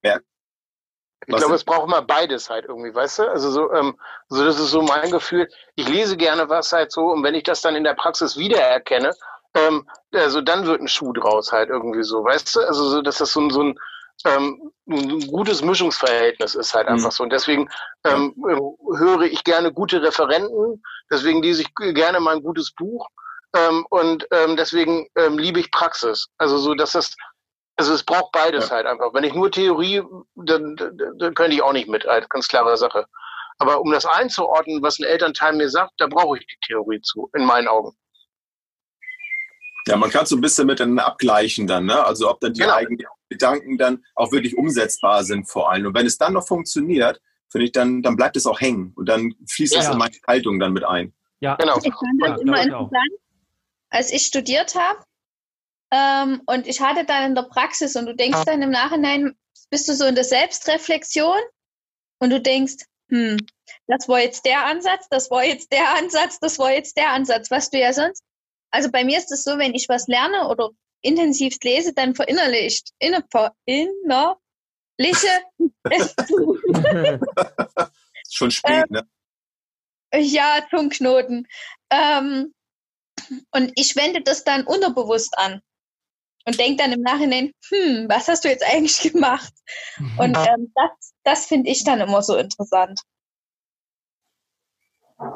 merke, 0.00 0.24
Ich 1.28 1.36
glaube, 1.36 1.54
es 1.54 1.64
braucht 1.64 1.86
immer 1.86 2.02
beides 2.02 2.48
halt 2.48 2.64
irgendwie, 2.66 2.94
weißt 2.94 3.18
du? 3.20 3.30
Also 3.30 3.50
so, 3.50 3.72
ähm, 3.72 3.98
so 4.28 4.44
das 4.44 4.58
ist 4.58 4.70
so 4.70 4.82
mein 4.82 5.10
Gefühl. 5.10 5.48
Ich 5.76 5.86
lese 5.88 6.16
gerne 6.16 6.48
was 6.48 6.72
halt 6.72 6.90
so 6.90 7.08
und 7.12 7.22
wenn 7.22 7.34
ich 7.34 7.42
das 7.44 7.60
dann 7.60 7.76
in 7.76 7.84
der 7.84 7.94
Praxis 7.94 8.36
wiedererkenne, 8.38 9.10
ähm, 9.54 9.86
also 10.14 10.40
dann 10.40 10.66
wird 10.66 10.80
ein 10.80 10.88
Schuh 10.88 11.12
draus 11.12 11.52
halt 11.52 11.68
irgendwie 11.68 12.02
so, 12.02 12.24
weißt 12.24 12.56
du? 12.56 12.60
Also 12.60 12.88
so, 12.88 13.02
dass 13.02 13.18
das 13.18 13.32
so 13.32 13.40
ein, 13.42 13.50
so 13.50 13.62
ein, 13.62 13.78
ähm, 14.24 14.72
ein 14.88 15.26
gutes 15.26 15.62
Mischungsverhältnis 15.62 16.54
ist 16.54 16.74
halt 16.74 16.88
Mhm. 16.88 16.94
einfach 16.94 17.12
so. 17.12 17.22
Und 17.24 17.30
deswegen 17.32 17.68
ähm, 18.04 18.34
höre 18.96 19.22
ich 19.22 19.44
gerne 19.44 19.72
gute 19.72 20.02
Referenten, 20.02 20.82
deswegen 21.10 21.42
lese 21.42 21.62
ich 21.62 21.74
gerne 21.94 22.20
mal 22.20 22.36
ein 22.36 22.42
gutes 22.42 22.72
Buch 22.72 23.06
ähm, 23.54 23.86
und 23.90 24.26
ähm, 24.30 24.56
deswegen 24.56 25.08
ähm, 25.16 25.38
liebe 25.38 25.60
ich 25.60 25.70
Praxis. 25.70 26.28
Also 26.38 26.58
so, 26.58 26.74
dass 26.74 26.92
das 26.92 27.14
also 27.78 27.94
es 27.94 28.02
braucht 28.02 28.32
beides 28.32 28.68
Ja. 28.68 28.76
halt 28.76 28.86
einfach. 28.86 29.14
Wenn 29.14 29.24
ich 29.24 29.32
nur 29.34 29.50
Theorie, 29.50 30.02
dann, 30.34 30.76
dann, 30.76 30.98
dann 31.18 31.34
könnte 31.34 31.54
ich 31.54 31.62
auch 31.62 31.72
nicht 31.72 31.88
mit, 31.88 32.04
halt, 32.04 32.28
ganz 32.28 32.48
klare 32.48 32.76
Sache. 32.76 33.06
Aber 33.58 33.80
um 33.80 33.90
das 33.90 34.04
einzuordnen, 34.04 34.82
was 34.82 34.98
ein 34.98 35.04
Elternteil 35.04 35.54
mir 35.54 35.68
sagt, 35.68 35.92
da 35.98 36.06
brauche 36.06 36.38
ich 36.38 36.46
die 36.46 36.58
Theorie 36.66 37.00
zu, 37.00 37.30
in 37.34 37.44
meinen 37.44 37.66
Augen. 37.68 37.96
Ja, 39.86 39.96
man 39.96 40.10
kann 40.10 40.26
so 40.26 40.36
ein 40.36 40.40
bisschen 40.40 40.66
miteinander 40.66 41.06
abgleichen 41.06 41.66
dann, 41.66 41.86
ne? 41.86 42.04
Also 42.04 42.28
ob 42.30 42.40
dann 42.40 42.52
die 42.52 42.60
Genau. 42.60 42.74
eigenen 42.74 43.06
Gedanken 43.30 43.78
dann 43.78 44.04
auch 44.14 44.32
wirklich 44.32 44.56
umsetzbar 44.56 45.24
sind 45.24 45.48
vor 45.48 45.70
allem. 45.70 45.86
Und 45.86 45.94
wenn 45.94 46.06
es 46.06 46.18
dann 46.18 46.34
noch 46.34 46.46
funktioniert, 46.46 47.20
finde 47.50 47.64
ich, 47.64 47.72
dann, 47.72 48.02
dann 48.02 48.16
bleibt 48.16 48.36
es 48.36 48.46
auch 48.46 48.60
hängen 48.60 48.92
und 48.96 49.08
dann 49.08 49.34
fließt 49.48 49.76
es 49.76 49.84
Ja. 49.86 49.92
in 49.92 49.98
meine 49.98 50.14
Haltung 50.26 50.58
dann 50.58 50.72
mit 50.72 50.84
ein. 50.84 51.14
Ja, 51.40 51.54
Genau. 51.56 51.78
Ich 51.82 51.94
fand 51.94 52.20
Ja, 52.22 52.32
das 52.32 52.40
immer 52.42 52.64
ich 52.66 52.72
auch. 52.74 52.90
interessant, 52.90 53.12
als 53.90 54.12
ich 54.12 54.22
studiert 54.26 54.74
habe. 54.74 54.98
Ähm, 55.90 56.42
und 56.46 56.66
ich 56.66 56.80
hatte 56.80 57.04
dann 57.04 57.30
in 57.30 57.34
der 57.34 57.42
Praxis 57.42 57.96
und 57.96 58.06
du 58.06 58.14
denkst 58.14 58.44
dann 58.44 58.62
im 58.62 58.70
Nachhinein, 58.70 59.36
bist 59.70 59.88
du 59.88 59.94
so 59.94 60.04
in 60.04 60.14
der 60.14 60.24
Selbstreflexion 60.24 61.38
und 62.20 62.30
du 62.30 62.40
denkst, 62.40 62.84
hm, 63.10 63.38
das 63.86 64.08
war 64.08 64.20
jetzt 64.20 64.44
der 64.44 64.66
Ansatz, 64.66 65.08
das 65.08 65.30
war 65.30 65.44
jetzt 65.44 65.72
der 65.72 65.94
Ansatz, 65.94 66.40
das 66.40 66.58
war 66.58 66.72
jetzt 66.72 66.96
der 66.96 67.10
Ansatz, 67.10 67.50
was 67.50 67.70
du 67.70 67.78
ja 67.78 67.92
sonst. 67.92 68.22
Also 68.70 68.90
bei 68.90 69.02
mir 69.04 69.16
ist 69.18 69.32
es 69.32 69.44
so, 69.44 69.56
wenn 69.56 69.74
ich 69.74 69.88
was 69.88 70.08
lerne 70.08 70.48
oder 70.48 70.70
intensiv 71.00 71.56
lese, 71.62 71.94
dann 71.94 72.14
verinnerlicht, 72.14 72.90
inner, 72.98 73.24
verinnerliche 73.30 74.38
es 75.90 76.14
zu. 76.26 76.58
Ist 78.24 78.36
schon 78.36 78.50
spät, 78.50 78.90
ne? 78.90 79.08
Ja, 80.14 80.66
Zungenknoten. 80.68 81.46
Ähm, 81.90 82.54
und 83.52 83.72
ich 83.74 83.96
wende 83.96 84.22
das 84.22 84.44
dann 84.44 84.66
unterbewusst 84.66 85.36
an 85.38 85.62
und 86.46 86.58
denke 86.58 86.82
dann 86.82 86.92
im 86.92 87.02
Nachhinein, 87.02 87.52
hm, 87.68 88.06
was 88.08 88.28
hast 88.28 88.44
du 88.44 88.48
jetzt 88.48 88.64
eigentlich 88.64 89.12
gemacht? 89.12 89.52
Und 90.18 90.36
ähm, 90.36 90.72
das, 90.74 91.12
das 91.24 91.46
finde 91.46 91.70
ich 91.70 91.84
dann 91.84 92.00
immer 92.00 92.22
so 92.22 92.36
interessant. 92.36 93.00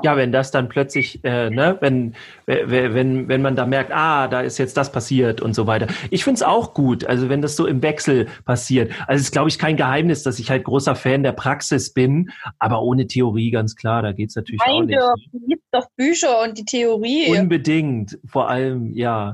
Ja, 0.05 0.17
wenn 0.17 0.31
das 0.31 0.53
dann 0.53 0.69
plötzlich, 0.69 1.25
äh, 1.25 1.51
ne, 1.51 1.77
wenn, 1.81 2.15
wenn, 2.47 3.27
wenn, 3.27 3.43
man 3.43 3.57
da 3.57 3.67
merkt, 3.67 3.91
ah, 3.93 4.29
da 4.29 4.41
ist 4.41 4.59
jetzt 4.59 4.77
das 4.77 4.93
passiert 4.93 5.41
und 5.41 5.55
so 5.55 5.67
weiter. 5.67 5.89
Ich 6.11 6.23
find's 6.23 6.43
auch 6.43 6.73
gut, 6.73 7.05
also 7.05 7.29
wenn 7.29 7.43
das 7.43 7.57
so 7.57 7.67
im 7.67 7.83
Wechsel 7.83 8.29
passiert. 8.45 8.93
Also 9.09 9.21
es 9.21 9.23
ist, 9.23 9.33
glaube 9.33 9.49
ich, 9.49 9.59
kein 9.59 9.77
Geheimnis, 9.77 10.23
dass 10.23 10.39
ich 10.39 10.51
halt 10.51 10.63
großer 10.63 10.95
Fan 10.95 11.25
der 11.25 11.33
Praxis 11.33 11.93
bin, 11.93 12.31
aber 12.61 12.81
ohne 12.83 13.09
Theorie, 13.09 13.51
ganz 13.51 13.75
klar, 13.75 14.03
da 14.03 14.13
geht's 14.13 14.37
natürlich 14.37 14.61
auch 14.61 14.67
Nein, 14.67 14.87
nicht. 14.87 15.01
du 15.33 15.39
liebst 15.49 15.67
doch 15.73 15.89
Bücher 15.97 16.43
und 16.43 16.59
die 16.59 16.65
Theorie. 16.65 17.37
Unbedingt, 17.37 18.21
vor 18.25 18.49
allem, 18.49 18.95
ja. 18.95 19.33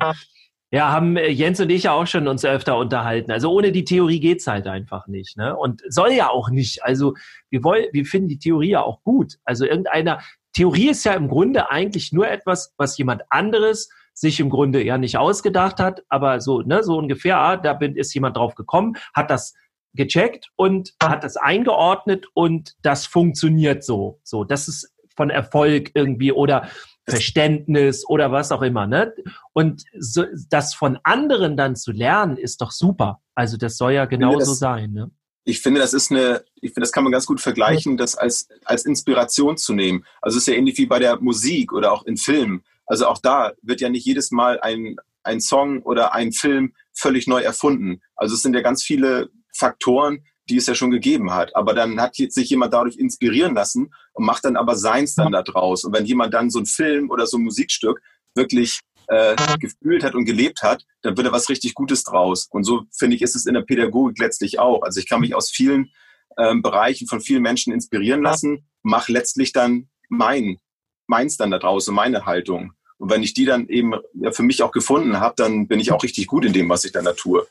Ja, 0.71 0.93
haben 0.93 1.17
äh, 1.17 1.31
Jens 1.31 1.61
und 1.61 1.71
ich 1.71 1.85
ja 1.85 1.93
auch 1.93 2.07
schon 2.07 2.29
uns 2.29 2.45
öfter 2.45 2.77
unterhalten. 2.77 3.31
Also 3.31 3.51
ohne 3.51 3.73
die 3.73 3.85
Theorie 3.85 4.21
geht's 4.21 4.47
halt 4.47 4.67
einfach 4.67 5.07
nicht, 5.07 5.37
ne? 5.37 5.57
Und 5.57 5.83
soll 5.89 6.13
ja 6.13 6.29
auch 6.29 6.51
nicht. 6.51 6.85
Also 6.85 7.15
wir 7.49 7.65
wollen, 7.65 7.87
wir 7.93 8.05
finden 8.05 8.29
die 8.29 8.39
Theorie 8.39 8.71
ja 8.71 8.83
auch 8.83 9.03
gut. 9.03 9.39
Also 9.45 9.65
irgendeiner 9.65 10.21
Theorie 10.53 10.91
ist 10.91 11.05
ja 11.05 11.15
im 11.15 11.29
Grunde 11.29 11.71
eigentlich 11.71 12.13
nur 12.13 12.29
etwas, 12.29 12.75
was 12.77 12.99
jemand 12.99 13.23
anderes 13.31 13.89
sich 14.13 14.41
im 14.41 14.51
Grunde 14.51 14.85
ja 14.85 14.99
nicht 14.99 15.17
ausgedacht 15.17 15.79
hat, 15.79 16.03
aber 16.09 16.41
so, 16.41 16.63
ne, 16.63 16.83
so 16.83 16.99
ungefähr, 16.99 17.39
ah, 17.39 17.57
da 17.57 17.73
bin, 17.73 17.95
ist 17.95 18.13
jemand 18.15 18.37
drauf 18.37 18.57
gekommen, 18.57 18.97
hat 19.15 19.31
das 19.31 19.55
gecheckt 19.95 20.51
und 20.57 20.95
hat 21.01 21.23
das 21.23 21.37
eingeordnet 21.37 22.27
und 22.35 22.75
das 22.83 23.07
funktioniert 23.07 23.85
so. 23.85 24.19
So, 24.25 24.43
das 24.43 24.67
ist 24.67 24.93
von 25.17 25.31
Erfolg 25.31 25.93
irgendwie 25.95 26.33
oder 26.33 26.69
Verständnis 27.09 28.07
oder 28.09 28.33
was 28.33 28.53
auch 28.53 28.63
immer, 28.63 28.87
ne? 28.87 29.15
Und 29.53 29.85
so, 29.99 30.25
das 30.51 30.75
von 30.75 30.99
anderen 31.03 31.57
dann 31.57 31.77
zu 31.77 31.93
lernen, 31.93 32.37
ist 32.37 32.61
doch 32.61 32.71
super. 32.71 33.21
Also 33.35 33.57
das 33.57 33.77
soll 33.77 33.93
ja 33.93 34.05
genauso 34.05 34.39
das- 34.53 34.59
sein, 34.59 34.93
ne? 34.93 35.11
Ich 35.45 35.63
finde, 35.63 35.81
das 35.81 35.95
ist 35.95 36.11
eine, 36.11 36.45
ich 36.57 36.73
finde, 36.75 36.81
das 36.83 36.93
kann 36.93 37.05
man 37.05 37.13
ganz 37.13 37.25
gut 37.25 37.41
vergleichen, 37.41 37.97
das 37.97 38.17
als, 38.17 38.49
als 38.67 38.85
Inspiration 38.85 39.57
zu 39.57 39.73
nehmen. 39.73 40.05
Also 40.21 40.37
es 40.37 40.43
ist 40.43 40.53
ja 40.53 40.59
ähnlich 40.59 40.77
wie 40.77 40.85
bei 40.85 40.99
der 40.99 41.19
Musik 41.21 41.73
oder 41.73 41.91
auch 41.93 42.05
in 42.05 42.19
Filmen. 42.19 42.63
Also 42.85 43.07
auch 43.07 43.17
da 43.17 43.53
wird 43.63 43.81
ja 43.81 43.89
nicht 43.89 44.05
jedes 44.05 44.31
Mal 44.31 44.61
ein, 44.61 44.97
ein 45.23 45.41
Song 45.41 45.81
oder 45.85 46.13
ein 46.13 46.33
Film 46.33 46.75
völlig 46.93 47.27
neu 47.29 47.41
erfunden. 47.41 48.03
Also 48.15 48.35
es 48.35 48.43
sind 48.43 48.55
ja 48.55 48.61
ganz 48.61 48.83
viele 48.83 49.31
Faktoren, 49.55 50.23
die 50.51 50.57
es 50.59 50.67
ja 50.67 50.75
schon 50.75 50.91
gegeben 50.91 51.33
hat. 51.33 51.57
Aber 51.57 51.73
dann 51.73 51.99
hat 52.01 52.19
jetzt 52.19 52.35
sich 52.35 52.51
jemand 52.51 52.75
dadurch 52.75 52.97
inspirieren 52.97 53.55
lassen 53.55 53.93
und 54.19 54.25
macht 54.25 54.45
dann 54.45 54.57
aber 54.57 54.75
seins 54.75 55.15
dann 55.15 55.31
da 55.31 55.43
draus. 55.43 55.85
Und 55.85 55.95
wenn 55.95 56.05
jemand 56.05 56.35
dann 56.35 56.51
so 56.51 56.59
ein 56.59 56.67
Film 56.67 57.09
oder 57.09 57.27
so 57.27 57.39
ein 57.39 57.45
Musikstück 57.45 58.03
wirklich 58.35 58.81
äh, 59.07 59.37
gefühlt 59.61 60.03
hat 60.03 60.17
und 60.17 60.25
gelebt 60.25 60.63
hat, 60.63 60.85
dann 61.03 61.17
wird 61.17 61.29
da 61.29 61.33
was 61.33 61.49
richtig 61.49 61.75
Gutes 61.75 62.03
draus. 62.03 62.49
Und 62.51 62.65
so 62.65 62.83
finde 62.93 63.15
ich, 63.15 63.23
ist 63.23 63.37
es 63.37 63.47
in 63.47 63.55
der 63.55 63.63
Pädagogik 63.63 64.19
letztlich 64.19 64.59
auch. 64.59 64.83
Also 64.83 64.99
ich 64.99 65.09
kann 65.09 65.21
mich 65.21 65.37
aus 65.37 65.51
vielen 65.51 65.93
ähm, 66.37 66.63
Bereichen 66.63 67.07
von 67.07 67.21
vielen 67.21 67.43
Menschen 67.43 67.73
inspirieren 67.73 68.23
lassen, 68.23 68.69
mache 68.83 69.13
letztlich 69.13 69.53
dann 69.53 69.89
mein, 70.09 70.59
meins 71.07 71.37
dann 71.37 71.53
da 71.53 71.61
draus 71.61 71.87
und 71.87 71.95
meine 71.95 72.27
Haltung. 72.27 72.73
Und 72.99 73.11
wenn 73.11 73.23
ich 73.23 73.35
die 73.35 73.45
dann 73.45 73.69
eben 73.69 73.93
ja, 74.15 74.33
für 74.33 74.43
mich 74.43 74.65
auch 74.65 74.73
gefunden 74.73 75.21
habe, 75.21 75.37
dann 75.37 75.69
bin 75.69 75.79
ich 75.79 75.93
auch 75.93 76.03
richtig 76.03 76.27
gut 76.27 76.45
in 76.45 76.53
dem, 76.53 76.69
was 76.69 76.85
ich 76.85 76.91
dann 76.91 77.05
da 77.05 77.13
tue. 77.13 77.47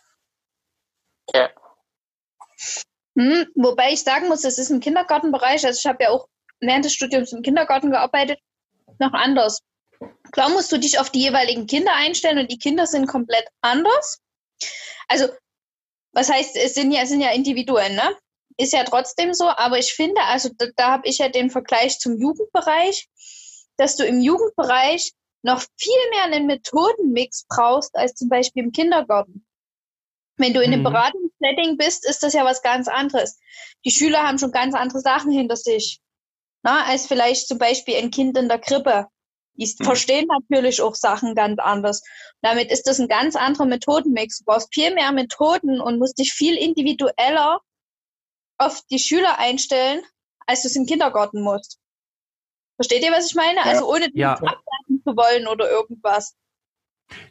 Hm, 3.18 3.48
wobei 3.56 3.94
ich 3.94 4.04
sagen 4.04 4.28
muss, 4.28 4.42
das 4.42 4.58
ist 4.58 4.70
im 4.70 4.82
Kindergartenbereich, 4.82 5.66
also 5.66 5.80
ich 5.80 5.86
habe 5.88 6.04
ja 6.04 6.10
auch 6.10 6.28
während 6.60 6.86
des 6.86 6.94
Studiums 6.94 7.34
im 7.34 7.42
Kindergarten 7.42 7.92
gearbeitet, 7.92 8.40
noch 9.00 9.14
anders. 9.14 9.62
Klar 10.32 10.50
musst 10.50 10.72
du 10.72 10.78
dich 10.78 11.00
auf 11.00 11.10
die 11.10 11.22
jeweiligen 11.22 11.68
Kinder 11.68 11.94
einstellen 11.96 12.38
und 12.40 12.52
die 12.52 12.60
Kinder 12.60 12.86
sind 12.86 13.08
komplett 13.08 13.48
anders. 13.62 14.20
Also, 15.08 15.28
was 16.12 16.30
heißt, 16.30 16.56
es 16.56 16.74
sind 16.74 16.92
ja, 16.92 17.02
es 17.04 17.10
sind 17.10 17.22
ja 17.22 17.32
Individuen, 17.32 17.96
ne? 17.96 18.16
Ist 18.58 18.74
ja 18.74 18.84
trotzdem 18.84 19.34
so, 19.34 19.46
aber 19.50 19.78
ich 19.78 19.94
finde, 19.94 20.22
also 20.24 20.50
da, 20.58 20.66
da 20.76 20.92
habe 20.92 21.08
ich 21.08 21.20
ja 21.20 21.30
den 21.30 21.50
Vergleich 21.50 22.00
zum 22.00 22.20
Jugendbereich, 22.20 23.08
dass 23.78 23.96
du 23.96 24.04
im 24.04 24.22
Jugendbereich 24.22 25.14
noch 25.44 25.62
viel 25.78 26.10
mehr 26.12 26.24
einen 26.24 26.48
Methodenmix 26.48 27.46
brauchst 27.48 27.96
als 27.96 28.16
zum 28.16 28.30
Beispiel 28.30 28.64
im 28.64 28.72
Kindergarten. 28.72 29.46
Wenn 30.38 30.54
du 30.54 30.62
in 30.62 30.74
einem 30.74 30.82
Mhm. 30.82 30.86
Beratungssetting 30.86 31.78
bist, 31.78 32.08
ist 32.08 32.24
das 32.24 32.34
ja 32.34 32.46
was 32.46 32.62
ganz 32.62 32.88
anderes. 32.88 33.40
Die 33.86 33.92
Schüler 33.92 34.24
haben 34.24 34.40
schon 34.40 34.52
ganz 34.52 34.76
andere 34.76 35.00
Sachen 35.00 35.32
hinter 35.32 35.56
sich. 35.56 36.00
Na, 36.64 36.86
als 36.86 37.08
vielleicht 37.08 37.48
zum 37.48 37.58
Beispiel 37.58 37.96
ein 37.98 38.12
Kind 38.12 38.38
in 38.38 38.48
der 38.50 38.60
Krippe. 38.60 39.08
Die 39.56 39.66
Mhm. 39.80 39.84
verstehen 39.86 40.28
natürlich 40.28 40.82
auch 40.82 40.96
Sachen 40.96 41.34
ganz 41.34 41.60
anders. 41.60 42.04
Damit 42.42 42.72
ist 42.72 42.84
das 42.88 43.00
ein 43.00 43.08
ganz 43.08 43.36
anderer 43.36 43.66
Methodenmix. 43.66 44.40
Du 44.40 44.46
brauchst 44.46 44.74
viel 44.74 44.94
mehr 44.94 45.12
Methoden 45.12 45.82
und 45.82 45.98
musst 45.98 46.20
dich 46.20 46.34
viel 46.34 46.56
individueller 46.56 47.62
auf 48.60 48.82
die 48.92 49.00
Schüler 49.00 49.40
einstellen, 49.40 50.02
als 50.46 50.62
du 50.62 50.68
es 50.68 50.76
im 50.76 50.86
Kindergarten 50.86 51.42
musst. 51.42 51.80
Versteht 52.76 53.04
ihr, 53.04 53.12
was 53.12 53.28
ich 53.28 53.36
meine? 53.36 53.58
Ja. 53.58 53.64
Also 53.64 53.92
ohne 53.92 54.10
Ja. 54.14 54.34
abwerten 54.34 55.02
zu 55.04 55.16
wollen 55.16 55.48
oder 55.48 55.70
irgendwas. 55.70 56.36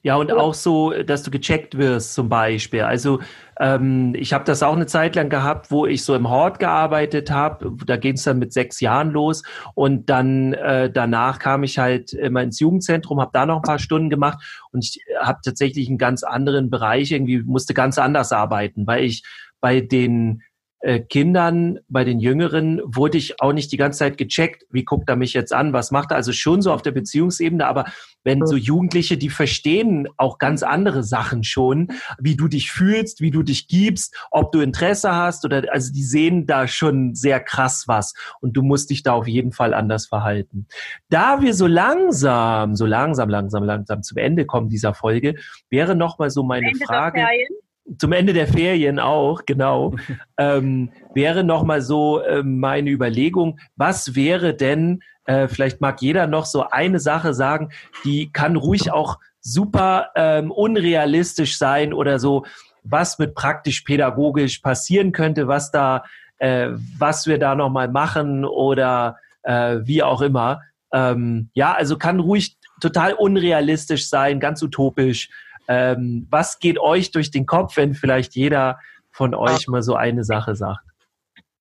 Ja, 0.03 0.17
und 0.17 0.33
auch 0.33 0.55
so, 0.55 0.91
dass 0.91 1.23
du 1.23 1.31
gecheckt 1.31 1.77
wirst 1.77 2.15
zum 2.15 2.29
Beispiel. 2.29 2.83
Also 2.83 3.21
ähm, 3.59 4.15
ich 4.17 4.33
habe 4.33 4.45
das 4.45 4.63
auch 4.63 4.75
eine 4.75 4.87
Zeit 4.87 5.17
lang 5.17 5.29
gehabt, 5.29 5.71
wo 5.71 5.87
ich 5.87 6.05
so 6.05 6.15
im 6.15 6.29
Hort 6.29 6.59
gearbeitet 6.59 7.31
habe. 7.31 7.73
Da 7.87 7.97
ging 7.97 8.15
es 8.15 8.23
dann 8.23 8.39
mit 8.39 8.53
sechs 8.53 8.81
Jahren 8.81 9.11
los. 9.11 9.43
Und 9.75 10.09
dann 10.09 10.55
äh, 10.55 10.91
danach 10.91 11.39
kam 11.39 11.63
ich 11.63 11.79
halt 11.79 12.13
immer 12.13 12.43
ins 12.43 12.61
Jugendzentrum, 12.61 13.21
habe 13.21 13.31
da 13.33 13.47
noch 13.47 13.57
ein 13.57 13.63
paar 13.63 13.79
Stunden 13.79 14.11
gemacht 14.11 14.39
und 14.73 14.85
ich 14.85 15.01
habe 15.21 15.41
tatsächlich 15.45 15.89
einen 15.89 15.99
ganz 15.99 16.23
anderen 16.23 16.71
Bereich, 16.71 17.13
irgendwie 17.13 17.43
musste 17.43 17.75
ganz 17.75 17.99
anders 17.99 18.33
arbeiten, 18.33 18.87
weil 18.87 19.05
ich 19.05 19.25
bei 19.61 19.81
den 19.81 20.43
äh, 20.81 21.01
Kindern, 21.01 21.79
bei 21.89 22.05
den 22.05 22.21
Jüngeren 22.21 22.81
wurde 22.85 23.19
ich 23.19 23.41
auch 23.41 23.53
nicht 23.53 23.73
die 23.73 23.77
ganze 23.77 24.01
Zeit 24.01 24.19
gecheckt, 24.19 24.65
wie 24.71 24.85
guckt 24.85 25.09
er 25.09 25.17
mich 25.17 25.33
jetzt 25.33 25.53
an, 25.53 25.73
was 25.73 25.91
macht 25.91 26.11
er, 26.11 26.17
also 26.17 26.33
schon 26.33 26.63
so 26.63 26.73
auf 26.73 26.83
der 26.83 26.93
Beziehungsebene, 26.93 27.67
aber 27.67 27.87
wenn 28.25 28.45
so 28.45 28.57
Jugendliche, 28.57 29.17
die 29.17 29.31
verstehen 29.31 30.09
auch 30.17 30.39
ganz 30.39 30.63
andere 30.63 31.05
Sachen 31.05 31.45
schon, 31.45 31.89
wie 32.19 32.37
du 32.37 32.49
dich 32.49 32.73
fühlst, 32.73 33.21
wie 33.21 33.31
du 33.31 33.43
dich 33.43 33.69
gibst, 33.69 34.17
ob 34.31 34.53
du 34.53 34.61
Interesse 34.61 35.15
hast 35.15 35.45
oder, 35.45 35.63
also 35.73 35.93
die 35.93 36.03
sehen 36.03 36.47
da 36.47 36.67
schon 36.67 37.15
sehr 37.15 37.41
krass 37.41 37.85
was 37.87 38.15
und 38.41 38.57
du 38.57 38.63
musst 38.63 38.91
dich 38.91 39.03
da 39.03 39.13
auf 39.13 39.29
jeden 39.29 39.53
Fall 39.53 39.73
anders 39.75 40.07
verhalten. 40.07 40.67
Da 41.09 41.41
wir 41.41 41.55
so 41.55 41.67
langsam, 41.67 42.75
so 42.75 42.85
langsam, 42.85 43.29
langsam, 43.29 43.63
langsam 43.63 44.03
zum 44.03 44.19
Ende 44.19 44.45
kommen 44.45 44.69
dieser 44.69 44.93
Folge, 44.93 45.37
wäre 45.71 45.95
noch 45.95 46.19
mal 46.19 46.31
so 46.31 46.43
meine 46.43 46.73
Frage 46.85 47.21
Ferien. 47.21 47.66
Zum 47.99 48.13
Ende 48.13 48.33
der 48.33 48.47
Ferien 48.47 48.99
auch, 48.99 49.45
genau, 49.47 49.95
ähm, 50.39 50.91
wäre 51.15 51.45
nochmal 51.45 51.83
so 51.83 52.21
äh, 52.21 52.43
meine 52.43 52.91
Überlegung, 52.91 53.59
was 53.77 54.15
wäre 54.15 54.55
denn, 54.55 55.03
äh, 55.25 55.49
vielleicht 55.49 55.81
mag 55.81 56.01
jeder 56.03 56.27
noch 56.27 56.47
so 56.47 56.69
eine 56.69 57.01
Sache 57.01 57.35
sagen, 57.35 57.71
die 58.05 58.31
kann 58.33 58.57
ruhig 58.57 58.93
auch 58.93 59.19
super 59.41 60.11
ähm, 60.17 60.51
unrealistisch 60.51 61.57
sein 61.57 61.93
oder 61.93 62.19
so, 62.19 62.45
was 62.83 63.19
mit 63.19 63.35
praktisch-pädagogisch 63.35 64.59
passieren 64.59 65.13
könnte, 65.13 65.49
was 65.49 65.71
da, 65.71 66.05
äh, 66.39 66.71
was 66.99 67.27
wir 67.27 67.39
da 67.39 67.55
nochmal 67.55 67.89
machen 67.89 68.45
oder 68.45 69.17
äh, 69.43 69.79
wie 69.85 70.03
auch 70.03 70.21
immer. 70.21 70.63
Ähm, 70.93 71.51
ja, 71.55 71.73
also 71.75 71.97
kann 71.97 72.21
ruhig 72.21 72.57
total 72.81 73.13
unrealistisch 73.13 74.09
sein, 74.09 74.41
ganz 74.41 74.63
utopisch. 74.63 75.31
Ähm, 75.69 76.27
was 76.31 76.59
geht 76.59 76.79
euch 76.79 77.11
durch 77.11 77.31
den 77.31 77.47
Kopf, 77.47 77.77
wenn 77.77 77.95
vielleicht 77.95 78.35
jeder 78.35 78.79
von 79.11 79.35
euch 79.35 79.69
mal 79.69 79.83
so 79.83 79.95
eine 79.95 80.25
Sache 80.25 80.55
sagt? 80.55 80.85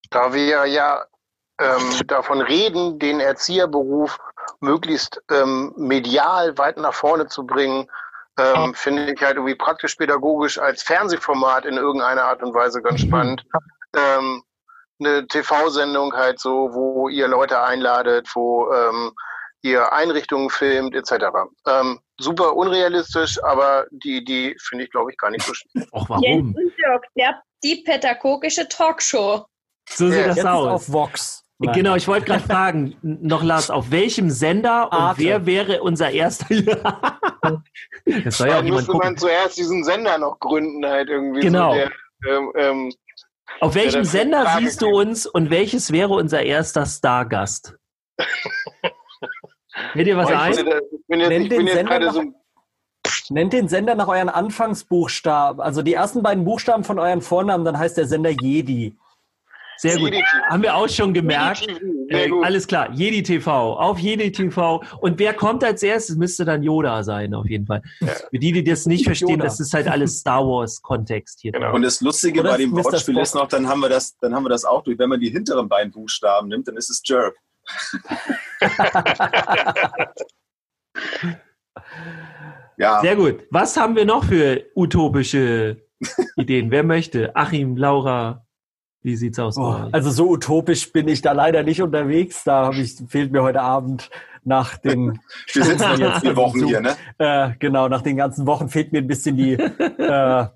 Da 0.09 0.33
wir 0.33 0.65
ja 0.65 1.05
ähm, 1.59 2.07
davon 2.07 2.41
reden, 2.41 2.99
den 2.99 3.19
Erzieherberuf 3.19 4.17
möglichst 4.59 5.21
ähm, 5.31 5.73
medial 5.77 6.57
weit 6.57 6.77
nach 6.77 6.93
vorne 6.93 7.27
zu 7.27 7.45
bringen, 7.45 7.89
ähm, 8.37 8.73
finde 8.73 9.13
ich 9.13 9.21
halt 9.21 9.37
irgendwie 9.37 9.55
praktisch-pädagogisch 9.55 10.59
als 10.59 10.83
Fernsehformat 10.83 11.65
in 11.65 11.75
irgendeiner 11.75 12.23
Art 12.23 12.43
und 12.43 12.53
Weise 12.53 12.81
ganz 12.81 13.01
spannend. 13.01 13.45
Ähm, 13.95 14.43
eine 14.99 15.27
TV-Sendung 15.27 16.13
halt 16.13 16.39
so, 16.39 16.73
wo 16.73 17.09
ihr 17.09 17.27
Leute 17.27 17.61
einladet, 17.61 18.29
wo 18.33 18.71
ähm, 18.71 19.13
ihr 19.61 19.91
Einrichtungen 19.93 20.49
filmt, 20.49 20.95
etc. 20.95 21.25
Ähm, 21.67 21.99
super 22.17 22.55
unrealistisch, 22.55 23.41
aber 23.43 23.85
die 23.91 24.17
Idee 24.17 24.55
finde 24.59 24.85
ich, 24.85 24.91
glaube 24.91 25.11
ich, 25.11 25.17
gar 25.17 25.31
nicht 25.31 25.43
so 25.43 25.53
schlecht. 25.53 25.87
Och, 25.93 26.09
Jens 26.09 26.09
warum? 26.09 26.55
und 26.55 26.73
Dirk, 26.77 27.05
der, 27.15 27.41
die 27.63 27.83
pädagogische 27.83 28.67
Talkshow. 28.67 29.45
So 29.89 30.09
sieht 30.09 30.19
Ja, 30.19 30.27
das 30.27 30.37
Jetzt 30.37 30.45
aus. 30.45 30.67
auf 30.67 30.91
Vox. 30.91 31.45
Nein. 31.57 31.73
Genau, 31.73 31.95
ich 31.95 32.07
wollte 32.07 32.25
gerade 32.25 32.43
fragen, 32.43 32.97
noch 33.01 33.43
Lars, 33.43 33.69
auf 33.69 33.91
welchem 33.91 34.29
Sender 34.29 34.91
und 34.91 34.99
Arte. 34.99 35.21
wer 35.21 35.45
wäre 35.45 35.81
unser 35.81 36.11
erster? 36.11 36.47
das 38.23 38.37
soll 38.37 38.49
ja 38.49 38.59
auch 38.59 38.63
jemand 38.63 38.71
müsste 38.71 38.91
man 38.91 39.01
gucken. 39.01 39.17
zuerst 39.17 39.57
diesen 39.57 39.83
Sender 39.83 40.17
noch 40.17 40.39
gründen, 40.39 40.85
halt 40.85 41.09
irgendwie. 41.09 41.41
Genau. 41.41 41.71
So 41.71 41.77
der, 41.77 41.91
ähm, 42.27 42.51
ähm, 42.55 42.93
Auf 43.61 43.75
welchem 43.75 44.03
Sender 44.03 44.43
Frage 44.43 44.65
siehst 44.65 44.81
du 44.81 44.87
uns 44.87 45.25
und 45.25 45.49
welches 45.49 45.91
wäre 45.93 46.13
unser 46.13 46.43
erster 46.43 46.85
Stargast? 46.85 47.75
Fällt 49.93 50.07
dir 50.07 50.17
was 50.17 50.29
oh, 50.29 50.33
ein? 50.33 50.53
ich 50.53 50.94
bin 51.07 51.19
jetzt, 51.19 51.29
Nennt 51.29 51.43
ich 51.45 51.49
bin 51.49 51.57
den 51.59 51.67
jetzt 51.67 51.75
Sender 51.77 51.99
gerade 51.99 52.05
nach- 52.05 52.13
so. 52.13 53.33
Nennt 53.33 53.53
den 53.53 53.67
Sender 53.67 53.95
nach 53.95 54.07
euren 54.07 54.29
Anfangsbuchstaben, 54.29 55.59
also 55.61 55.81
die 55.81 55.93
ersten 55.93 56.21
beiden 56.23 56.45
Buchstaben 56.45 56.83
von 56.83 56.99
euren 56.99 57.21
Vornamen, 57.21 57.65
dann 57.65 57.77
heißt 57.77 57.97
der 57.97 58.05
Sender 58.07 58.29
Jedi. 58.29 58.95
Sehr 59.77 59.97
gut. 59.97 60.11
Jedi- 60.13 60.23
Haben 60.49 60.63
wir 60.63 60.75
auch 60.75 60.87
schon 60.87 61.13
gemerkt. 61.13 61.61
Jedi 61.61 61.73
TV, 61.73 62.07
Sehr 62.09 62.27
Äh, 62.27 62.31
alles 62.43 62.65
klar, 62.67 62.91
Jedi 62.93 63.23
TV, 63.23 63.73
auf 63.77 63.99
Jedi 63.99 64.31
TV. 64.31 64.81
Und 65.01 65.19
wer 65.19 65.33
kommt 65.33 65.63
als 65.63 65.83
erstes, 65.83 66.15
müsste 66.17 66.45
dann 66.45 66.61
Yoda 66.63 67.03
sein, 67.03 67.33
auf 67.33 67.45
jeden 67.47 67.65
Fall. 67.65 67.81
Für 67.99 68.39
die, 68.39 68.51
die 68.53 68.63
das 68.63 68.85
nicht 68.85 69.03
verstehen, 69.05 69.29
Yoda. 69.31 69.43
das 69.45 69.59
ist 69.59 69.73
halt 69.73 69.87
alles 69.87 70.19
Star 70.19 70.45
Wars-Kontext 70.45 71.41
hier. 71.41 71.51
Genau. 71.51 71.73
Und 71.73 71.81
das 71.81 71.99
Lustige 72.01 72.39
Oder 72.41 72.51
bei 72.51 72.57
dem 72.57 72.69
Mr. 72.71 72.85
Wortspiel 72.85 73.17
ist 73.17 73.33
noch, 73.35 73.47
dann 73.49 73.67
haben 73.67 73.81
wir 73.81 73.89
das, 73.89 74.15
dann 74.19 74.33
haben 74.33 74.43
wir 74.45 74.49
das 74.49 74.65
auch 74.65 74.83
durch. 74.83 74.97
Wenn 74.99 75.09
man 75.09 75.19
die 75.19 75.29
hinteren 75.29 75.67
beiden 75.67 75.91
Buchstaben 75.91 76.47
nimmt, 76.47 76.67
dann 76.67 76.77
ist 76.77 76.89
es 76.89 77.01
Jerk. 77.03 77.35
ja, 82.77 83.01
Sehr 83.01 83.15
gut. 83.15 83.43
Was 83.51 83.77
haben 83.77 83.95
wir 83.95 84.05
noch 84.05 84.25
für 84.25 84.63
utopische 84.75 85.77
Ideen? 86.35 86.71
Wer 86.71 86.83
möchte? 86.83 87.35
Achim, 87.35 87.77
Laura, 87.77 88.45
wie 89.01 89.15
sieht's 89.15 89.37
aus? 89.39 89.57
Oh, 89.57 89.77
also 89.91 90.09
so 90.09 90.29
utopisch 90.29 90.91
bin 90.91 91.07
ich 91.07 91.21
da 91.21 91.31
leider 91.31 91.63
nicht 91.63 91.81
unterwegs. 91.81 92.43
Da 92.43 92.71
ich, 92.71 92.95
fehlt 93.07 93.31
mir 93.31 93.43
heute 93.43 93.61
Abend 93.61 94.09
nach 94.43 94.77
den 94.77 95.19
wir 95.53 95.63
sitzen 95.63 95.99
jetzt 95.99 96.21
vier 96.21 96.35
Wochen 96.35 96.65
hier, 96.65 96.81
ne? 96.81 96.95
Äh, 97.17 97.51
genau, 97.59 97.87
nach 97.87 98.01
den 98.01 98.17
ganzen 98.17 98.47
Wochen 98.47 98.69
fehlt 98.69 98.91
mir 98.91 98.99
ein 98.99 99.07
bisschen 99.07 99.37
die, 99.37 99.53
äh, 99.53 100.47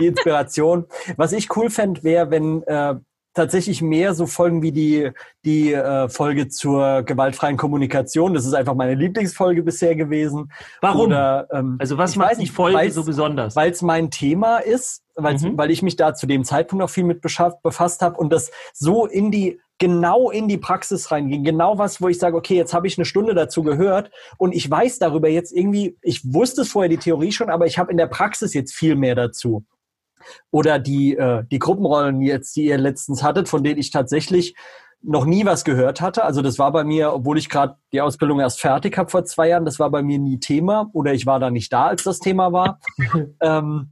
die 0.00 0.06
Inspiration. 0.06 0.86
Was 1.16 1.32
ich 1.32 1.54
cool 1.56 1.70
fände, 1.70 2.02
wäre, 2.02 2.30
wenn 2.30 2.62
äh, 2.62 2.94
tatsächlich 3.34 3.82
mehr 3.82 4.14
so 4.14 4.26
Folgen 4.26 4.62
wie 4.62 4.72
die, 4.72 5.10
die 5.44 5.72
äh, 5.72 6.08
Folge 6.08 6.48
zur 6.48 7.02
gewaltfreien 7.02 7.56
Kommunikation. 7.56 8.34
Das 8.34 8.44
ist 8.46 8.54
einfach 8.54 8.74
meine 8.74 8.94
Lieblingsfolge 8.94 9.62
bisher 9.62 9.94
gewesen. 9.94 10.50
Warum? 10.80 11.06
Oder, 11.06 11.48
ähm, 11.52 11.76
also 11.78 11.96
was 11.98 12.16
macht 12.16 12.36
die 12.36 12.40
nicht, 12.42 12.52
Folge 12.52 12.90
so 12.90 13.04
besonders? 13.04 13.56
weil 13.56 13.70
es 13.70 13.82
mein 13.82 14.10
Thema 14.10 14.58
ist, 14.58 15.02
Mhm. 15.18 15.58
weil 15.58 15.70
ich 15.70 15.82
mich 15.82 15.96
da 15.96 16.14
zu 16.14 16.26
dem 16.26 16.44
Zeitpunkt 16.44 16.82
auch 16.82 16.90
viel 16.90 17.04
mit 17.04 17.20
befasst 17.20 18.00
habe 18.00 18.16
und 18.16 18.32
das 18.32 18.50
so 18.72 19.06
in 19.06 19.30
die 19.30 19.60
genau 19.78 20.30
in 20.30 20.46
die 20.46 20.58
Praxis 20.58 21.10
reinging. 21.10 21.42
Genau 21.42 21.78
was, 21.78 22.00
wo 22.02 22.08
ich 22.08 22.18
sage, 22.18 22.36
okay, 22.36 22.54
jetzt 22.54 22.74
habe 22.74 22.86
ich 22.86 22.98
eine 22.98 23.04
Stunde 23.06 23.34
dazu 23.34 23.62
gehört 23.62 24.10
und 24.38 24.54
ich 24.54 24.70
weiß 24.70 24.98
darüber 24.98 25.28
jetzt 25.28 25.52
irgendwie, 25.52 25.96
ich 26.02 26.22
wusste 26.32 26.62
es 26.62 26.68
vorher 26.70 26.88
die 26.90 26.98
Theorie 26.98 27.32
schon, 27.32 27.48
aber 27.50 27.66
ich 27.66 27.78
habe 27.78 27.90
in 27.90 27.96
der 27.96 28.06
Praxis 28.06 28.52
jetzt 28.54 28.74
viel 28.74 28.94
mehr 28.94 29.14
dazu. 29.14 29.64
Oder 30.50 30.78
die, 30.78 31.16
äh, 31.16 31.44
die 31.50 31.58
Gruppenrollen 31.58 32.22
jetzt, 32.22 32.56
die 32.56 32.66
ihr 32.66 32.78
letztens 32.78 33.22
hattet, 33.22 33.48
von 33.48 33.62
denen 33.62 33.78
ich 33.78 33.90
tatsächlich 33.90 34.54
noch 35.02 35.24
nie 35.24 35.46
was 35.46 35.64
gehört 35.64 36.00
hatte. 36.00 36.24
Also 36.24 36.42
das 36.42 36.58
war 36.58 36.72
bei 36.72 36.84
mir, 36.84 37.12
obwohl 37.12 37.38
ich 37.38 37.48
gerade 37.48 37.76
die 37.92 38.00
Ausbildung 38.00 38.40
erst 38.40 38.60
fertig 38.60 38.98
habe 38.98 39.10
vor 39.10 39.24
zwei 39.24 39.48
Jahren, 39.48 39.64
das 39.64 39.78
war 39.78 39.90
bei 39.90 40.02
mir 40.02 40.18
nie 40.18 40.38
Thema 40.40 40.90
oder 40.92 41.14
ich 41.14 41.26
war 41.26 41.40
da 41.40 41.50
nicht 41.50 41.72
da, 41.72 41.86
als 41.86 42.02
das 42.04 42.18
Thema 42.18 42.52
war. 42.52 42.80
ähm, 43.40 43.90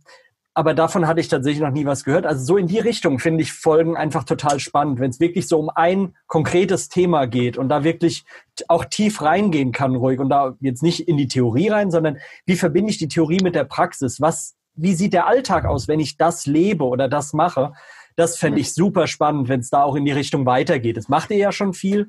aber 0.59 0.75
davon 0.75 1.07
hatte 1.07 1.21
ich 1.21 1.29
tatsächlich 1.29 1.63
noch 1.63 1.71
nie 1.71 1.87
was 1.87 2.03
gehört. 2.03 2.27
Also 2.27 2.45
so 2.45 2.57
in 2.57 2.67
die 2.67 2.81
Richtung 2.81 3.21
finde 3.21 3.43
ich 3.43 3.53
Folgen 3.53 3.97
einfach 3.97 4.25
total 4.25 4.59
spannend, 4.59 4.99
wenn 4.99 5.11
es 5.11 5.21
wirklich 5.21 5.47
so 5.47 5.57
um 5.57 5.71
ein 5.71 6.17
konkretes 6.27 6.89
Thema 6.89 7.27
geht 7.27 7.57
und 7.57 7.69
da 7.69 7.85
wirklich 7.85 8.25
auch 8.67 8.85
tief 8.85 9.23
reingehen 9.23 9.71
kann 9.71 9.95
ruhig 9.95 10.19
und 10.19 10.31
da 10.31 10.57
jetzt 10.59 10.83
nicht 10.83 11.07
in 11.07 11.17
die 11.17 11.29
Theorie 11.29 11.69
rein, 11.69 11.93
sondern 11.93 12.19
wie 12.45 12.57
verbinde 12.57 12.91
ich 12.91 12.99
die 12.99 13.07
Theorie 13.07 13.39
mit 13.41 13.55
der 13.55 13.63
Praxis? 13.63 14.21
Was, 14.21 14.57
wie 14.79 14.95
sieht 14.95 15.13
der 15.13 15.27
Alltag 15.27 15.65
aus, 15.65 15.89
wenn 15.89 16.01
ich 16.01 16.17
das 16.17 16.47
lebe 16.47 16.85
oder 16.85 17.09
das 17.09 17.33
mache? 17.33 17.73
Das 18.17 18.37
fände 18.37 18.61
ich 18.61 18.75
super 18.75 19.07
spannend, 19.07 19.49
wenn 19.49 19.61
es 19.61 19.71
da 19.71 19.83
auch 19.83 19.95
in 19.95 20.05
die 20.05 20.13
Richtung 20.13 20.45
weitergeht. 20.47 20.97
Das 20.97 21.09
macht 21.09 21.31
ihr 21.31 21.37
ja 21.37 21.53
schon 21.53 21.73
viel, 21.75 22.09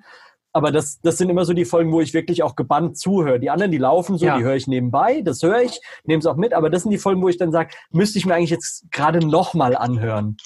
aber 0.53 0.71
das, 0.71 0.99
das 1.01 1.17
sind 1.17 1.29
immer 1.29 1.45
so 1.45 1.53
die 1.53 1.65
Folgen, 1.65 1.91
wo 1.91 2.01
ich 2.01 2.13
wirklich 2.15 2.41
auch 2.41 2.55
gebannt 2.55 2.97
zuhöre. 2.97 3.39
Die 3.39 3.49
anderen, 3.51 3.71
die 3.71 3.77
laufen 3.77 4.17
so, 4.17 4.25
Ja. 4.25 4.37
die 4.37 4.43
höre 4.43 4.55
ich 4.55 4.65
nebenbei, 4.67 5.21
das 5.21 5.43
höre 5.43 5.61
ich, 5.61 5.79
nehme 6.05 6.19
es 6.19 6.25
auch 6.25 6.35
mit, 6.37 6.53
aber 6.53 6.69
das 6.71 6.81
sind 6.83 6.91
die 6.91 6.97
Folgen, 6.97 7.21
wo 7.21 7.29
ich 7.29 7.37
dann 7.37 7.51
sage, 7.51 7.69
müsste 7.91 8.17
ich 8.17 8.25
mir 8.25 8.33
eigentlich 8.33 8.49
jetzt 8.49 8.85
gerade 8.91 9.19
nochmal 9.19 9.75
anhören. 9.75 10.37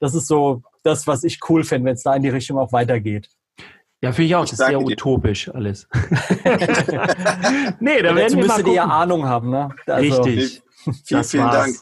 Das 0.00 0.14
ist 0.14 0.28
so 0.28 0.62
das, 0.84 1.08
was 1.08 1.24
ich 1.24 1.40
cool 1.48 1.64
fände, 1.64 1.86
wenn 1.86 1.94
es 1.94 2.04
da 2.04 2.14
in 2.14 2.22
die 2.22 2.28
Richtung 2.28 2.56
auch 2.58 2.72
weitergeht. 2.72 3.28
Ja, 4.00 4.12
finde 4.12 4.26
ich 4.26 4.36
auch. 4.36 4.44
Ich 4.44 4.50
das 4.50 4.60
ist 4.60 4.66
sehr 4.66 4.78
dir. 4.78 4.86
utopisch 4.86 5.48
alles. 5.52 5.88
nee, 7.80 8.00
da 8.00 8.14
Dazu 8.14 8.16
werden 8.16 8.16
wir 8.16 8.36
mal 8.36 8.36
müsstet 8.36 8.66
ihr 8.68 8.72
ja 8.74 8.82
gucken. 8.82 8.96
Ahnung 8.96 9.26
haben, 9.26 9.50
ne? 9.50 9.70
Also, 9.86 10.22
Richtig. 10.22 10.62
Vielen, 11.04 11.20
Das 11.20 11.30
vielen. 11.30 11.50
Dank 11.50 11.76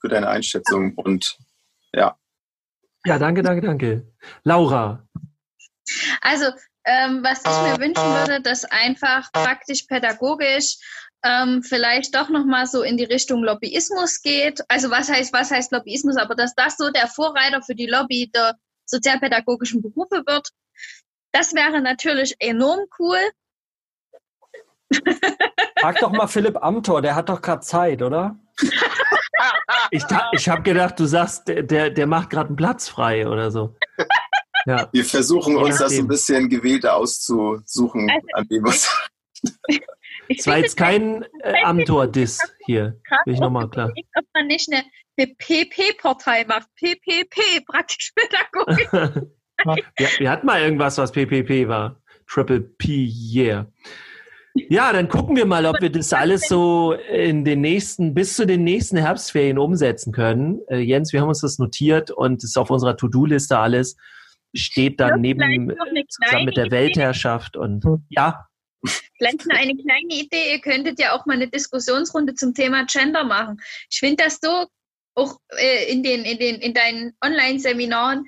für 0.00 0.08
deine 0.08 0.28
Einschätzung 0.28 0.94
und 0.94 1.36
ja, 1.92 2.16
Ja, 3.04 3.18
danke, 3.18 3.42
danke, 3.42 3.66
danke. 3.66 4.12
Laura. 4.44 5.06
Also, 6.20 6.46
ähm, 6.84 7.22
was 7.22 7.40
ich 7.40 7.46
mir 7.46 7.78
wünschen 7.84 8.04
würde, 8.04 8.42
dass 8.42 8.64
einfach 8.64 9.30
praktisch 9.32 9.84
pädagogisch 9.84 10.76
ähm, 11.24 11.62
vielleicht 11.62 12.14
doch 12.14 12.28
nochmal 12.28 12.66
so 12.66 12.82
in 12.82 12.96
die 12.96 13.04
Richtung 13.04 13.42
Lobbyismus 13.42 14.22
geht. 14.22 14.60
Also 14.68 14.90
was 14.90 15.08
heißt, 15.08 15.32
was 15.32 15.50
heißt 15.50 15.72
Lobbyismus? 15.72 16.16
Aber 16.16 16.34
dass 16.34 16.54
das 16.54 16.76
so 16.76 16.90
der 16.90 17.08
Vorreiter 17.08 17.62
für 17.62 17.74
die 17.74 17.86
Lobby 17.86 18.30
der 18.34 18.54
sozialpädagogischen 18.84 19.82
Berufe 19.82 20.22
wird, 20.26 20.48
das 21.32 21.54
wäre 21.54 21.80
natürlich 21.80 22.36
enorm 22.38 22.80
cool. 22.98 23.18
frag 25.80 25.98
doch 26.00 26.12
mal 26.12 26.26
Philipp 26.26 26.56
Amthor, 26.62 27.02
der 27.02 27.14
hat 27.14 27.28
doch 27.28 27.40
gerade 27.40 27.60
Zeit, 27.60 28.02
oder? 28.02 28.38
Ich, 29.90 30.02
ich 30.32 30.48
habe 30.48 30.62
gedacht, 30.62 30.98
du 30.98 31.06
sagst, 31.06 31.48
der, 31.48 31.90
der, 31.90 32.06
macht 32.06 32.30
gerade 32.30 32.48
einen 32.48 32.56
Platz 32.56 32.88
frei 32.88 33.28
oder 33.28 33.50
so. 33.50 33.76
Ja. 34.66 34.88
wir 34.92 35.04
versuchen 35.04 35.56
uns 35.56 35.78
das 35.78 35.96
ein 35.98 36.08
bisschen 36.08 36.48
gewählter 36.48 36.96
auszusuchen, 36.96 38.10
Also- 38.10 38.26
an 38.34 38.48
dem 38.48 38.64
was. 38.64 39.08
Ich 40.30 40.40
Es 40.40 40.46
war 40.46 40.58
jetzt 40.58 40.76
kein 40.76 41.24
äh, 41.40 41.54
Amtor-Diss 41.64 42.38
hier. 42.66 43.00
Will 43.24 43.32
ich 43.32 43.40
nochmal 43.40 43.70
klar. 43.70 43.86
überlegt, 43.86 44.10
ob 44.14 44.26
man 44.34 44.46
nicht 44.46 44.70
eine, 44.70 44.84
eine 45.16 45.34
PP-Partei 45.36 46.44
macht. 46.44 46.68
PPP, 46.76 47.64
praktisch 47.66 48.12
Pädagogik. 48.14 48.92
wir, 49.96 50.08
wir 50.18 50.30
hatten 50.30 50.44
mal 50.46 50.60
irgendwas, 50.60 50.98
was 50.98 51.12
PPP 51.12 51.66
war. 51.66 52.02
Triple 52.26 52.60
P, 52.60 53.10
yeah. 53.32 53.66
Ja, 54.68 54.92
dann 54.92 55.08
gucken 55.08 55.36
wir 55.36 55.46
mal, 55.46 55.66
ob 55.66 55.80
wir 55.80 55.90
das 55.90 56.12
alles 56.12 56.48
so 56.48 56.92
in 56.92 57.44
den 57.44 57.60
nächsten, 57.60 58.14
bis 58.14 58.34
zu 58.34 58.46
den 58.46 58.64
nächsten 58.64 58.96
Herbstferien 58.96 59.58
umsetzen 59.58 60.12
können. 60.12 60.60
Äh, 60.68 60.78
Jens, 60.78 61.12
wir 61.12 61.20
haben 61.20 61.28
uns 61.28 61.40
das 61.40 61.58
notiert 61.58 62.10
und 62.10 62.42
es 62.42 62.50
ist 62.50 62.56
auf 62.56 62.70
unserer 62.70 62.96
To-Do-Liste 62.96 63.58
alles. 63.58 63.96
Steht 64.54 65.00
dann 65.00 65.20
neben, 65.20 65.72
zusammen 66.08 66.44
mit 66.46 66.56
der. 66.56 66.70
Weltherrschaft 66.70 67.56
und 67.56 67.84
ja, 68.08 68.46
Vielleicht 69.16 69.44
noch 69.46 69.56
eine 69.56 69.74
kleine 69.74 70.14
Idee. 70.14 70.52
Ihr 70.52 70.60
könntet 70.60 71.00
ja 71.00 71.12
auch 71.12 71.26
mal 71.26 71.34
eine 71.34 71.48
Diskussionsrunde 71.48 72.34
zum 72.34 72.54
Thema 72.54 72.86
Gender 72.86 73.24
machen. 73.24 73.60
Ich 73.90 73.98
finde 73.98 74.24
das 74.24 74.38
so, 74.40 74.66
auch 75.14 75.38
äh, 75.58 75.90
in, 75.90 76.02
den, 76.02 76.24
in, 76.24 76.38
den, 76.38 76.56
in 76.60 76.74
deinen 76.74 77.12
Online-Seminaren, 77.24 78.24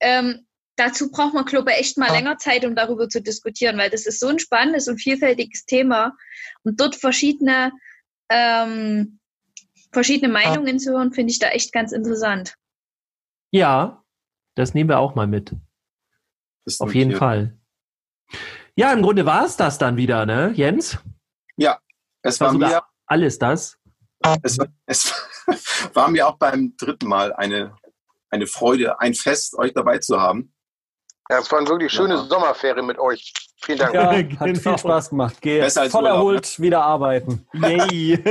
ähm, 0.00 0.43
dazu 0.76 1.10
braucht 1.10 1.34
man, 1.34 1.44
glaube 1.44 1.70
ich, 1.72 1.78
echt 1.78 1.98
mal 1.98 2.10
länger 2.12 2.36
Zeit, 2.38 2.64
um 2.64 2.74
darüber 2.74 3.08
zu 3.08 3.20
diskutieren, 3.22 3.78
weil 3.78 3.90
das 3.90 4.06
ist 4.06 4.20
so 4.20 4.28
ein 4.28 4.38
spannendes 4.38 4.88
und 4.88 4.98
vielfältiges 4.98 5.64
Thema. 5.66 6.16
Und 6.62 6.80
dort 6.80 6.96
verschiedene, 6.96 7.72
ähm, 8.30 9.18
verschiedene 9.92 10.32
Meinungen 10.32 10.78
zu 10.78 10.92
hören, 10.92 11.12
finde 11.12 11.30
ich 11.32 11.38
da 11.38 11.48
echt 11.48 11.72
ganz 11.72 11.92
interessant. 11.92 12.54
ja, 13.50 14.02
das 14.56 14.72
nehmen 14.72 14.88
wir 14.88 14.98
auch 15.00 15.14
mal 15.16 15.26
mit. 15.26 15.52
ist 16.64 16.80
Auf 16.80 16.94
jeden 16.94 17.10
notiert. 17.10 17.18
Fall. 17.18 17.58
Ja, 18.76 18.92
im 18.92 19.02
Grunde 19.02 19.26
war 19.26 19.44
es 19.44 19.56
das 19.56 19.78
dann 19.78 19.96
wieder, 19.96 20.26
ne, 20.26 20.52
Jens? 20.54 20.98
Es 22.26 22.40
War 22.40 22.58
war, 22.58 22.68
mir, 22.70 22.82
alles 23.06 23.38
das. 23.38 23.78
es, 24.42 24.56
war- 24.58 24.68
es 24.86 25.12
war 25.94 26.08
mir 26.10 26.26
auch 26.26 26.38
beim 26.38 26.74
dritten 26.78 27.06
Mal 27.06 27.34
eine, 27.34 27.76
eine 28.30 28.46
Freude, 28.46 28.98
ein 28.98 29.12
Fest, 29.12 29.54
euch 29.58 29.74
dabei 29.74 29.98
zu 29.98 30.18
haben. 30.20 30.53
Ja, 31.30 31.38
es 31.38 31.50
waren 31.50 31.66
wirklich 31.66 31.90
schöne 31.92 32.14
Ja. 32.14 32.24
Sommerferien 32.24 32.86
mit 32.86 32.98
euch. 32.98 33.32
Vielen 33.62 33.78
Dank. 33.78 33.94
Ja, 33.94 34.12
Genau. 34.22 34.40
hat 34.40 34.58
viel 34.58 34.78
Spaß 34.78 35.10
gemacht. 35.10 35.36
Geh 35.40 35.60
Besser 35.60 35.88
voll 35.88 36.02
Urlaub, 36.02 36.16
erholt 36.18 36.60
wieder 36.60 36.82
arbeiten. 36.84 37.46
Yay. 37.54 38.22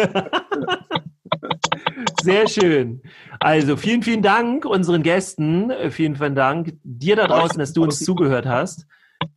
Sehr 2.22 2.48
schön. 2.48 3.02
Also 3.40 3.76
vielen, 3.76 4.04
vielen 4.04 4.22
Dank 4.22 4.66
unseren 4.66 5.02
Gästen. 5.04 5.72
Vielen, 5.90 6.16
vielen 6.16 6.36
Dank 6.36 6.74
dir 6.84 7.16
da 7.16 7.28
draußen, 7.28 7.58
dass 7.60 7.74
du 7.74 7.84
uns 7.84 8.00
zugehört 8.00 8.46
hast. 8.46 8.86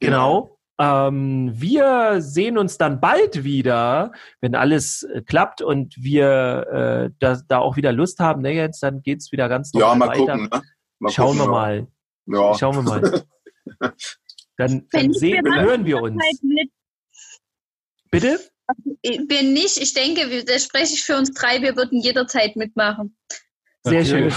Genau. 0.00 0.58
Ähm, 0.78 1.52
wir 1.54 2.16
sehen 2.20 2.58
uns 2.58 2.76
dann 2.76 3.00
bald 3.00 3.42
wieder, 3.44 4.12
wenn 4.42 4.54
alles 4.54 5.04
äh, 5.04 5.22
klappt 5.22 5.62
und 5.62 5.94
wir 5.96 6.66
äh, 7.08 7.10
da, 7.18 7.38
da 7.48 7.58
auch 7.60 7.76
wieder 7.76 7.92
Lust 7.92 8.20
haben. 8.20 8.42
Ne, 8.42 8.52
jetzt 8.52 8.82
dann 8.82 9.00
geht's 9.02 9.32
wieder 9.32 9.48
ganz 9.48 9.72
Ja, 9.72 9.80
normal 9.94 9.98
mal 9.98 10.08
weiter. 10.08 10.18
gucken. 10.32 10.48
Ne? 10.52 10.62
Mal 10.98 11.12
Schauen 11.12 11.36
wir 11.36 11.46
gucken, 11.46 11.50
mal. 11.52 11.86
Ja. 12.26 12.54
Schauen 12.58 12.74
wir 12.76 12.82
mal. 12.82 13.22
Dann, 14.58 14.88
dann 14.90 15.12
sehen, 15.12 15.44
wir 15.44 15.60
hören 15.60 15.84
wir 15.84 16.00
uns. 16.00 16.18
Halt. 16.18 16.70
Bitte? 18.10 18.40
Wenn 19.02 19.52
nicht, 19.52 19.76
ich 19.76 19.92
denke, 19.92 20.44
da 20.44 20.58
spreche 20.58 20.94
ich 20.94 21.04
für 21.04 21.16
uns 21.18 21.34
drei, 21.34 21.60
wir 21.60 21.76
würden 21.76 22.00
jederzeit 22.00 22.56
mitmachen. 22.56 23.18
Sehr 23.84 24.02
schön. 24.02 24.32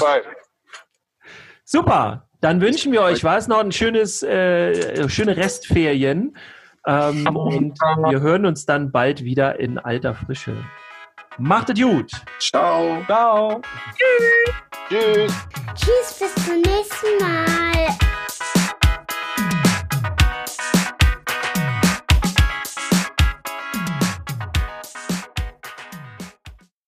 Super. 1.63 2.30
Dann 2.42 2.62
wünschen 2.62 2.92
wir 2.92 3.02
euch, 3.02 3.24
war 3.24 3.38
es 3.38 3.48
noch 3.48 3.60
ein 3.60 3.72
schönes, 3.72 4.22
äh, 4.24 5.08
schöne 5.10 5.38
Restferien. 5.38 6.36
Ähm, 6.86 7.28
und 7.36 7.80
wir 8.10 8.22
hören 8.22 8.46
uns 8.46 8.65
dann 8.65 8.92
bald 8.92 9.24
wieder 9.24 9.60
in 9.60 9.78
alter 9.78 10.15
Frische. 10.15 10.56
Macht 11.38 11.70
es 11.70 11.80
gut. 11.80 12.12
Ciao. 12.39 13.04
Ciao. 13.06 13.62
Tschüss. 14.89 15.34
Tschüss, 15.76 16.20
bis 16.20 16.46
zum 16.46 16.62
nächsten 16.62 17.18
Mal. 17.22 18.09